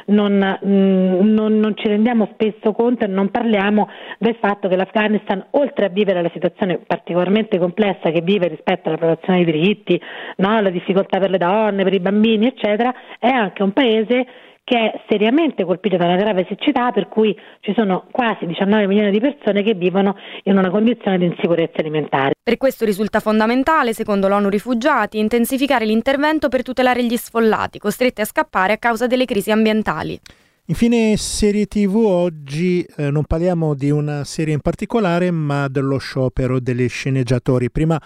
non, 0.06 0.60
mh, 0.62 1.30
non, 1.30 1.60
non, 1.60 1.75
ci 1.75 1.89
rendiamo 1.89 2.30
spesso 2.36 2.71
conto 2.71 3.04
e 3.04 3.10
non 3.10 3.30
parliamo 3.30 3.89
del 4.17 4.38
fatto 4.39 4.69
che 4.69 4.77
l'Afghanistan, 4.77 5.45
oltre 5.51 5.88
a 5.88 5.89
vivere 5.89 6.21
la 6.21 6.32
situazione 6.32 6.80
particolarmente 6.88 7.60
complessa 7.60 8.12
che 8.12 8.21
vive 8.21 8.47
rispetto 8.47 8.88
all'approvazione 8.88 9.43
dei 9.43 9.51
diritti, 9.51 10.01
no, 10.38 10.62
la 10.62 10.69
difficoltà 10.69 11.19
per 11.19 11.32
le 11.32 11.38
donne, 11.38 11.84
per 11.84 11.93
i 11.93 11.99
bambini, 11.99 12.47
eccetera, 12.47 12.93
è 13.19 13.27
anche 13.27 13.62
un 13.62 13.73
paese 13.73 14.25
che 14.63 14.78
è 14.78 15.02
seriamente 15.10 15.65
colpito 15.65 15.97
da 15.97 16.06
una 16.06 16.15
grave 16.15 16.45
siccità 16.47 16.91
per 16.91 17.08
cui 17.08 17.36
ci 17.62 17.74
sono 17.76 18.06
quasi 18.12 18.45
19 18.45 18.88
milioni 18.88 19.12
di 19.12 19.19
persone 19.19 19.63
che 19.63 19.74
vivono 19.74 20.15
in 20.43 20.58
una 20.58 20.69
condizione 20.69 21.17
di 21.17 21.26
insicurezza 21.26 21.80
alimentare. 21.80 22.34
Per 22.41 22.58
questo 22.58 22.86
risulta 22.86 23.19
fondamentale, 23.19 23.93
secondo 23.93 24.28
l'ONU 24.28 24.50
Rifugiati, 24.50 25.19
intensificare 25.19 25.86
l'intervento 25.86 26.47
per 26.47 26.63
tutelare 26.63 27.04
gli 27.04 27.17
sfollati 27.17 27.80
costretti 27.80 28.21
a 28.21 28.26
scappare 28.26 28.74
a 28.74 28.78
causa 28.78 29.08
delle 29.08 29.26
crisi 29.26 29.52
ambientali. 29.52 30.19
Infine, 30.65 31.17
serie 31.17 31.65
TV, 31.65 31.95
oggi 31.97 32.86
eh, 32.95 33.12
non 33.12 33.26
parliamo 33.26 33.74
di 33.74 33.89
una 33.89 34.24
serie 34.24 34.54
in 34.54 34.62
particolare, 34.62 35.30
ma 35.30 35.67
dello 35.67 35.97
sciopero 35.97 36.62
degli 36.62 36.88
sceneggiatori. 36.88 37.69
Prima 37.69 38.02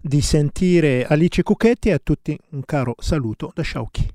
di 0.00 0.20
sentire 0.20 1.06
Alice 1.06 1.42
Cucchetti, 1.42 1.90
a 1.90 1.98
tutti 2.00 2.38
un 2.50 2.62
caro 2.64 2.94
saluto 2.98 3.50
da 3.52 3.62
Sciauchi. 3.62 4.13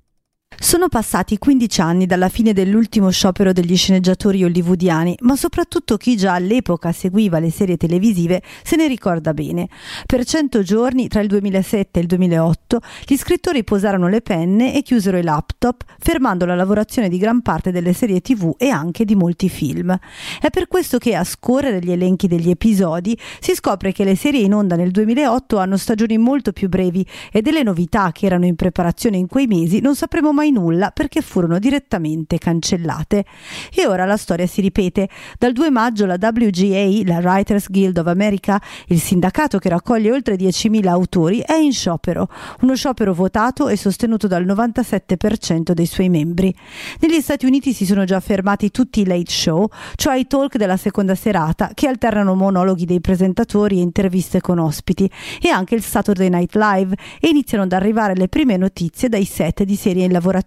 Sono 0.61 0.89
passati 0.89 1.37
15 1.37 1.79
anni 1.79 2.05
dalla 2.05 2.27
fine 2.27 2.51
dell'ultimo 2.51 3.09
sciopero 3.11 3.53
degli 3.53 3.77
sceneggiatori 3.77 4.43
hollywoodiani, 4.43 5.15
ma 5.21 5.37
soprattutto 5.37 5.95
chi 5.95 6.17
già 6.17 6.33
all'epoca 6.33 6.91
seguiva 6.91 7.39
le 7.39 7.49
serie 7.49 7.77
televisive 7.77 8.41
se 8.61 8.75
ne 8.75 8.85
ricorda 8.89 9.33
bene. 9.33 9.69
Per 10.05 10.25
100 10.25 10.61
giorni, 10.61 11.07
tra 11.07 11.21
il 11.21 11.27
2007 11.29 11.97
e 11.97 12.01
il 12.01 12.07
2008, 12.07 12.81
gli 13.05 13.15
scrittori 13.15 13.63
posarono 13.63 14.09
le 14.09 14.19
penne 14.19 14.75
e 14.75 14.81
chiusero 14.81 15.17
i 15.17 15.23
laptop, 15.23 15.81
fermando 15.97 16.45
la 16.45 16.55
lavorazione 16.55 17.07
di 17.07 17.17
gran 17.17 17.41
parte 17.41 17.71
delle 17.71 17.93
serie 17.93 18.19
tv 18.19 18.53
e 18.57 18.67
anche 18.67 19.05
di 19.05 19.15
molti 19.15 19.47
film. 19.47 19.97
È 20.41 20.49
per 20.49 20.67
questo 20.67 20.97
che 20.97 21.15
a 21.15 21.23
scorrere 21.23 21.79
gli 21.79 21.91
elenchi 21.91 22.27
degli 22.27 22.49
episodi 22.49 23.17
si 23.39 23.55
scopre 23.55 23.93
che 23.93 24.03
le 24.03 24.17
serie 24.17 24.41
in 24.41 24.53
onda 24.53 24.75
nel 24.75 24.91
2008 24.91 25.57
hanno 25.57 25.77
stagioni 25.77 26.17
molto 26.17 26.51
più 26.51 26.67
brevi 26.67 27.05
e 27.31 27.41
delle 27.41 27.63
novità 27.63 28.11
che 28.11 28.25
erano 28.25 28.45
in 28.45 28.55
preparazione 28.55 29.15
in 29.15 29.27
quei 29.27 29.47
mesi 29.47 29.79
non 29.79 29.95
sapremo 29.95 30.33
mai 30.33 30.47
mai 30.49 30.51
nulla 30.51 30.91
perché 30.91 31.21
furono 31.21 31.59
direttamente 31.59 32.37
cancellate. 32.37 33.25
E 33.73 33.87
ora 33.87 34.05
la 34.05 34.17
storia 34.17 34.47
si 34.47 34.61
ripete. 34.61 35.07
Dal 35.37 35.53
2 35.53 35.69
maggio 35.69 36.05
la 36.05 36.17
WGA, 36.19 37.01
la 37.05 37.19
Writers 37.19 37.69
Guild 37.69 37.97
of 37.97 38.07
America, 38.07 38.61
il 38.87 38.99
sindacato 38.99 39.59
che 39.59 39.69
raccoglie 39.69 40.11
oltre 40.11 40.35
10.000 40.35 40.87
autori, 40.87 41.39
è 41.39 41.55
in 41.55 41.71
sciopero. 41.71 42.27
Uno 42.61 42.75
sciopero 42.75 43.13
votato 43.13 43.67
e 43.67 43.77
sostenuto 43.77 44.27
dal 44.27 44.45
97% 44.45 45.71
dei 45.71 45.85
suoi 45.85 46.09
membri. 46.09 46.53
Negli 46.99 47.21
Stati 47.21 47.45
Uniti 47.45 47.73
si 47.73 47.85
sono 47.85 48.03
già 48.03 48.19
fermati 48.19 48.71
tutti 48.71 49.01
i 49.01 49.05
late 49.05 49.31
show, 49.31 49.67
cioè 49.95 50.17
i 50.17 50.27
talk 50.27 50.57
della 50.57 50.77
seconda 50.77 51.15
serata, 51.15 51.71
che 51.73 51.87
alternano 51.87 52.35
monologhi 52.35 52.85
dei 52.85 53.01
presentatori 53.01 53.77
e 53.77 53.81
interviste 53.81 54.41
con 54.41 54.59
ospiti, 54.59 55.09
e 55.41 55.49
anche 55.49 55.75
il 55.75 55.83
Saturday 55.83 56.29
Night 56.29 56.55
Live, 56.55 56.95
e 57.19 57.29
iniziano 57.29 57.63
ad 57.63 57.73
arrivare 57.73 58.15
le 58.15 58.27
prime 58.27 58.57
notizie 58.57 59.09
dai 59.09 59.25
set 59.25 59.63
di 59.63 59.75
serie 59.75 60.05
in 60.05 60.11
lavorazione. 60.11 60.38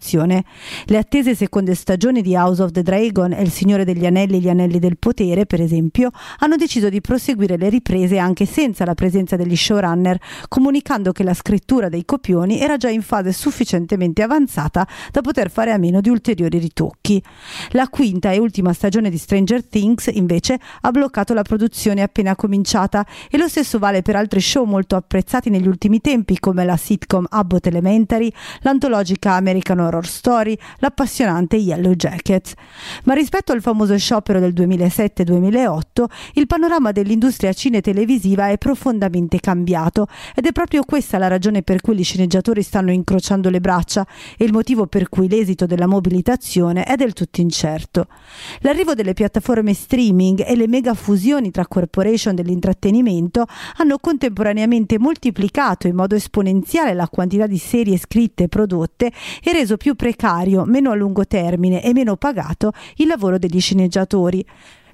Le 0.87 0.97
attese 0.97 1.35
seconde 1.35 1.75
stagioni 1.75 2.23
di 2.23 2.35
House 2.35 2.63
of 2.63 2.71
the 2.71 2.83
Dragon 2.83 3.33
e 3.33 3.43
Il 3.43 3.51
Signore 3.51 3.85
degli 3.85 4.07
Anelli 4.07 4.37
e 4.37 4.41
gli 4.41 4.49
Anelli 4.49 4.79
del 4.79 4.99
Potere, 4.99 5.47
per 5.47 5.61
esempio, 5.61 6.11
hanno 6.39 6.57
deciso 6.57 6.89
di 6.89 7.01
proseguire 7.01 7.57
le 7.57 7.69
riprese 7.69 8.19
anche 8.19 8.47
senza 8.47 8.85
la 8.85 8.95
presenza 8.95 9.37
degli 9.37 9.57
showrunner, 9.57 10.19
comunicando 10.49 11.13
che 11.13 11.23
la 11.23 11.35
scrittura 11.35 11.89
dei 11.89 12.05
copioni 12.05 12.61
era 12.61 12.77
già 12.77 12.89
in 12.89 13.03
fase 13.03 13.33
sufficientemente 13.33 14.23
avanzata 14.23 14.87
da 15.11 15.21
poter 15.21 15.51
fare 15.51 15.73
a 15.73 15.79
meno 15.79 16.01
di 16.01 16.09
ulteriori 16.09 16.59
ritocchi. 16.59 17.23
La 17.71 17.89
quinta 17.89 18.31
e 18.31 18.39
ultima 18.39 18.73
stagione 18.73 19.11
di 19.11 19.19
Stranger 19.19 19.65
Things, 19.65 20.09
invece, 20.13 20.59
ha 20.81 20.91
bloccato 20.91 21.35
la 21.35 21.43
produzione 21.43 22.03
appena 22.03 22.37
cominciata 22.37 23.07
e 23.31 23.39
lo 23.39 23.49
stesso 23.49 23.79
vale 23.79 24.03
per 24.03 24.17
altri 24.17 24.41
show 24.41 24.65
molto 24.65 24.97
apprezzati 24.97 25.51
negli 25.51 25.67
ultimi 25.67 26.01
tempi 26.01 26.39
come 26.39 26.65
la 26.65 26.77
sitcom 26.77 27.27
Abbott 27.29 27.67
Elementary, 27.67 28.33
l'antologica 28.61 29.33
American 29.33 29.81
Horror 29.83 30.07
Story, 30.07 30.57
l'appassionante 30.79 31.57
Yellow 31.57 31.92
Jackets. 31.92 32.55
Ma 33.05 33.14
rispetto 33.14 33.53
al 33.53 33.61
famoso 33.61 33.97
sciopero 33.99 34.40
del 34.40 34.53
2007-2008, 34.53 36.05
il 36.35 36.47
panorama 36.47 36.92
dell'industria 36.92 37.53
cine-televisiva 37.53 38.49
è 38.49 38.59
profondamente 38.59 39.40
cambiato 39.40 40.07
ed 40.35 40.47
è 40.47 40.53
proprio 40.53 40.85
questa 40.85 41.18
la 41.18 41.29
ragione 41.29 41.62
per 41.62 41.81
cui 41.81 41.97
gli 41.97 42.05
sceneggiatori 42.05 42.62
stanno 42.62 42.90
incrociando 42.90 43.51
le 43.51 43.61
braccia 43.61 44.07
e 44.37 44.45
il 44.45 44.53
motivo 44.53 44.87
per 44.87 45.09
cui 45.09 45.29
l'esito 45.29 45.66
della 45.66 45.87
mobilitazione 45.87 46.85
è 46.85 46.97
del 46.97 47.12
tutto 47.12 47.40
incerto. 47.40 48.07
L'arrivo 48.61 48.95
delle 48.95 49.12
piattaforme 49.12 49.75
streaming 49.75 50.45
e 50.47 50.57
le 50.57 50.68
mega 50.68 50.95
fusioni 50.95 51.51
tra 51.51 51.66
corporation 51.66 52.35
dell'intrattenimento 52.35 53.47
hanno 53.77 53.99
contemporaneamente 53.99 54.99
moltiplicato 54.99 55.87
in 55.87 55.95
modo 55.95 56.14
esponenziale 56.14 56.95
la 56.95 57.09
quantità 57.09 57.47
di 57.47 57.59
serie 57.59 57.99
scritte 57.99 58.45
e 58.45 58.49
prodotte 58.49 59.12
e 59.42 59.53
reso 59.53 59.72
più 59.77 59.95
precario, 59.95 60.65
meno 60.65 60.91
a 60.91 60.95
lungo 60.95 61.27
termine 61.27 61.83
e 61.83 61.93
meno 61.93 62.17
pagato 62.17 62.73
il 62.97 63.07
lavoro 63.07 63.39
degli 63.39 63.61
sceneggiatori. 63.61 64.45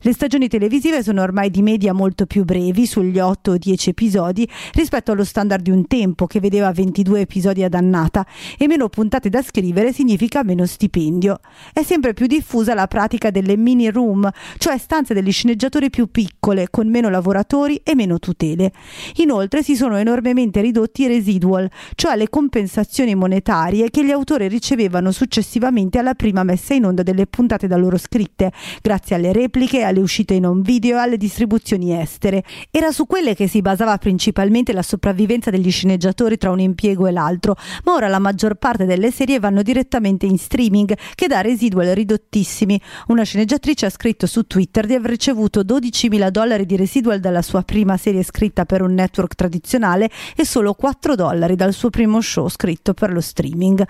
Le 0.02 0.12
stagioni 0.12 0.46
televisive 0.46 1.02
sono 1.02 1.22
ormai 1.22 1.50
di 1.50 1.60
media 1.60 1.92
molto 1.92 2.24
più 2.24 2.44
brevi, 2.44 2.86
sugli 2.86 3.18
8 3.18 3.50
o 3.50 3.56
10 3.58 3.90
episodi, 3.90 4.48
rispetto 4.74 5.10
allo 5.10 5.24
standard 5.24 5.60
di 5.60 5.72
un 5.72 5.88
tempo 5.88 6.28
che 6.28 6.38
vedeva 6.38 6.70
22 6.70 7.22
episodi 7.22 7.64
ad 7.64 7.74
annata 7.74 8.24
e 8.56 8.68
meno 8.68 8.88
puntate 8.88 9.28
da 9.28 9.42
scrivere 9.42 9.92
significa 9.92 10.44
meno 10.44 10.66
stipendio. 10.66 11.40
È 11.72 11.82
sempre 11.82 12.14
più 12.14 12.26
diffusa 12.26 12.74
la 12.74 12.86
pratica 12.86 13.32
delle 13.32 13.56
mini 13.56 13.90
room, 13.90 14.30
cioè 14.58 14.78
stanze 14.78 15.14
degli 15.14 15.32
sceneggiatori 15.32 15.90
più 15.90 16.12
piccole, 16.12 16.68
con 16.70 16.88
meno 16.88 17.08
lavoratori 17.08 17.80
e 17.82 17.96
meno 17.96 18.20
tutele. 18.20 18.70
Inoltre 19.16 19.64
si 19.64 19.74
sono 19.74 19.96
enormemente 19.96 20.60
ridotti 20.60 21.02
i 21.02 21.06
residual, 21.08 21.68
cioè 21.96 22.16
le 22.16 22.28
compensazioni 22.28 23.16
monetarie 23.16 23.90
che 23.90 24.04
gli 24.04 24.12
autori 24.12 24.46
ricevevano 24.46 25.10
successivamente 25.10 25.98
alla 25.98 26.14
prima 26.14 26.44
messa 26.44 26.72
in 26.74 26.84
onda 26.84 27.02
delle 27.02 27.26
puntate 27.26 27.66
da 27.66 27.76
loro 27.76 27.98
scritte, 27.98 28.52
grazie 28.80 29.16
alle 29.16 29.32
repliche 29.32 29.86
alle 29.88 30.00
uscite 30.00 30.34
in 30.34 30.46
home 30.46 30.62
video 30.62 30.96
e 30.96 31.00
alle 31.00 31.16
distribuzioni 31.16 31.98
estere. 31.98 32.44
Era 32.70 32.92
su 32.92 33.06
quelle 33.06 33.34
che 33.34 33.48
si 33.48 33.60
basava 33.60 33.96
principalmente 33.98 34.72
la 34.72 34.82
sopravvivenza 34.82 35.50
degli 35.50 35.70
sceneggiatori 35.70 36.36
tra 36.36 36.50
un 36.50 36.60
impiego 36.60 37.06
e 37.06 37.10
l'altro, 37.10 37.56
ma 37.84 37.94
ora 37.94 38.08
la 38.08 38.18
maggior 38.18 38.54
parte 38.54 38.84
delle 38.84 39.10
serie 39.10 39.40
vanno 39.40 39.62
direttamente 39.62 40.26
in 40.26 40.38
streaming, 40.38 40.96
che 41.14 41.26
dà 41.26 41.40
residual 41.40 41.88
ridottissimi. 41.88 42.80
Una 43.08 43.22
sceneggiatrice 43.22 43.86
ha 43.86 43.90
scritto 43.90 44.26
su 44.26 44.46
Twitter 44.46 44.86
di 44.86 44.94
aver 44.94 45.10
ricevuto 45.10 45.62
12.000 45.62 46.28
dollari 46.28 46.66
di 46.66 46.76
residual 46.76 47.20
dalla 47.20 47.42
sua 47.42 47.62
prima 47.62 47.96
serie 47.96 48.22
scritta 48.22 48.64
per 48.64 48.82
un 48.82 48.94
network 48.94 49.34
tradizionale 49.34 50.10
e 50.36 50.44
solo 50.44 50.74
4 50.74 51.14
dollari 51.14 51.56
dal 51.56 51.72
suo 51.72 51.90
primo 51.90 52.20
show 52.20 52.48
scritto 52.48 52.94
per 52.94 53.12
lo 53.12 53.20
streaming. 53.20 53.84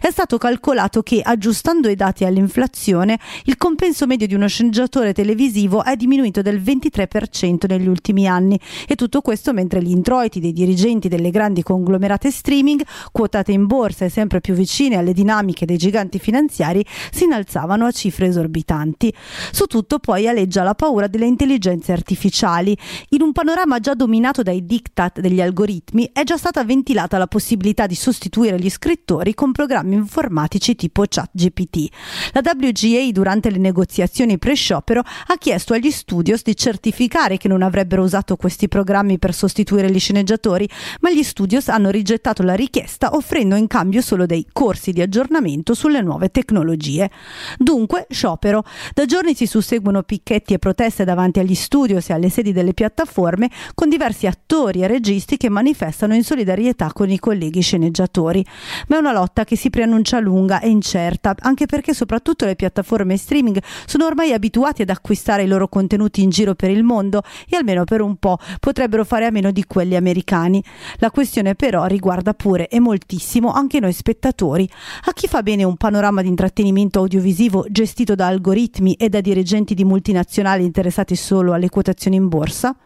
È 0.00 0.10
stato 0.10 0.38
calcolato 0.38 1.02
che, 1.02 1.20
aggiustando 1.22 1.88
i 1.88 1.94
dati 1.94 2.24
all'inflazione, 2.24 3.18
il 3.44 3.56
compenso 3.56 4.06
medio 4.06 4.26
di 4.26 4.34
uno 4.34 4.48
sceneggiatore 4.48 5.12
televisivo 5.12 5.42
televisivo 5.44 5.84
è 5.84 5.96
diminuito 5.96 6.42
del 6.42 6.60
23% 6.60 7.66
negli 7.68 7.86
ultimi 7.86 8.26
anni 8.26 8.58
e 8.86 8.94
tutto 8.94 9.20
questo 9.20 9.52
mentre 9.52 9.82
gli 9.82 9.90
introiti 9.90 10.40
dei 10.40 10.52
dirigenti 10.52 11.08
delle 11.08 11.30
grandi 11.30 11.62
conglomerate 11.62 12.30
streaming, 12.30 12.82
quotate 13.12 13.52
in 13.52 13.66
borsa 13.66 14.04
e 14.04 14.08
sempre 14.08 14.40
più 14.40 14.54
vicine 14.54 14.96
alle 14.96 15.12
dinamiche 15.12 15.66
dei 15.66 15.76
giganti 15.76 16.18
finanziari, 16.18 16.84
si 17.10 17.24
innalzavano 17.24 17.84
a 17.84 17.90
cifre 17.90 18.26
esorbitanti. 18.26 19.12
Su 19.50 19.66
tutto 19.66 19.98
poi 19.98 20.26
aleggia 20.28 20.62
la 20.62 20.74
paura 20.74 21.06
delle 21.06 21.26
intelligenze 21.26 21.92
artificiali. 21.92 22.76
In 23.10 23.22
un 23.22 23.32
panorama 23.32 23.80
già 23.80 23.94
dominato 23.94 24.42
dai 24.42 24.64
diktat 24.64 25.20
degli 25.20 25.40
algoritmi 25.40 26.10
è 26.12 26.24
già 26.24 26.36
stata 26.36 26.64
ventilata 26.64 27.18
la 27.18 27.26
possibilità 27.26 27.86
di 27.86 27.94
sostituire 27.94 28.58
gli 28.58 28.70
scrittori 28.70 29.34
con 29.34 29.52
programmi 29.52 29.94
informatici 29.94 30.74
tipo 30.74 31.04
ChatGPT. 31.06 31.88
La 32.32 32.40
WGA 32.42 33.10
durante 33.10 33.50
le 33.50 33.58
negoziazioni 33.58 34.38
pre-sciopero 34.38 35.02
ha 35.34 35.38
chiesto 35.38 35.74
agli 35.74 35.90
studios 35.90 36.42
di 36.42 36.56
certificare 36.56 37.36
che 37.38 37.48
non 37.48 37.62
avrebbero 37.62 38.02
usato 38.02 38.36
questi 38.36 38.68
programmi 38.68 39.18
per 39.18 39.34
sostituire 39.34 39.90
gli 39.90 39.98
sceneggiatori, 39.98 40.68
ma 41.00 41.10
gli 41.10 41.22
studios 41.22 41.68
hanno 41.68 41.90
rigettato 41.90 42.42
la 42.44 42.54
richiesta 42.54 43.16
offrendo 43.16 43.56
in 43.56 43.66
cambio 43.66 44.00
solo 44.00 44.26
dei 44.26 44.46
corsi 44.52 44.92
di 44.92 45.02
aggiornamento 45.02 45.74
sulle 45.74 46.02
nuove 46.02 46.30
tecnologie. 46.30 47.10
Dunque, 47.58 48.06
sciopero. 48.10 48.62
Da 48.94 49.06
giorni 49.06 49.34
si 49.34 49.46
susseguono 49.46 50.02
picchetti 50.02 50.54
e 50.54 50.58
proteste 50.58 51.04
davanti 51.04 51.40
agli 51.40 51.54
studios 51.54 52.08
e 52.10 52.12
alle 52.12 52.30
sedi 52.30 52.52
delle 52.52 52.72
piattaforme 52.72 53.50
con 53.74 53.88
diversi 53.88 54.28
attori 54.28 54.82
e 54.82 54.86
registi 54.86 55.36
che 55.36 55.48
manifestano 55.48 56.14
in 56.14 56.22
solidarietà 56.22 56.92
con 56.92 57.10
i 57.10 57.18
colleghi 57.18 57.60
sceneggiatori. 57.60 58.44
Ma 58.86 58.96
è 58.96 58.98
una 59.00 59.12
lotta 59.12 59.44
che 59.44 59.56
si 59.56 59.68
preannuncia 59.68 60.20
lunga 60.20 60.60
e 60.60 60.68
incerta, 60.68 61.34
anche 61.40 61.66
perché 61.66 61.92
soprattutto 61.92 62.44
le 62.44 62.54
piattaforme 62.54 63.16
streaming 63.16 63.60
sono 63.84 64.06
ormai 64.06 64.32
abituati 64.32 64.82
ad 64.82 64.90
acquistare 64.90 65.22
acquistare 65.24 65.44
i 65.44 65.46
loro 65.46 65.68
contenuti 65.68 66.22
in 66.22 66.28
giro 66.28 66.54
per 66.54 66.70
il 66.70 66.82
mondo 66.82 67.22
e 67.48 67.56
almeno 67.56 67.84
per 67.84 68.02
un 68.02 68.16
po' 68.16 68.36
potrebbero 68.60 69.04
fare 69.04 69.24
a 69.24 69.30
meno 69.30 69.50
di 69.50 69.64
quelli 69.64 69.96
americani. 69.96 70.62
La 70.96 71.10
questione 71.10 71.54
però 71.54 71.86
riguarda 71.86 72.34
pure 72.34 72.68
e 72.68 72.78
moltissimo 72.78 73.50
anche 73.50 73.80
noi 73.80 73.94
spettatori. 73.94 74.68
A 75.04 75.12
chi 75.12 75.26
fa 75.26 75.42
bene 75.42 75.64
un 75.64 75.76
panorama 75.76 76.20
di 76.20 76.28
intrattenimento 76.28 76.98
audiovisivo 76.98 77.64
gestito 77.70 78.14
da 78.14 78.26
algoritmi 78.26 78.94
e 78.94 79.08
da 79.08 79.22
dirigenti 79.22 79.74
di 79.74 79.84
multinazionali 79.84 80.64
interessati 80.64 81.16
solo 81.16 81.54
alle 81.54 81.70
quotazioni 81.70 82.16
in 82.16 82.28
borsa? 82.28 82.76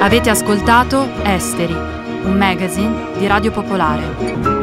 Avete 0.00 0.30
ascoltato 0.30 1.08
Esteri, 1.24 1.72
un 1.72 2.36
magazine 2.36 3.18
di 3.18 3.26
Radio 3.26 3.50
Popolare. 3.50 4.55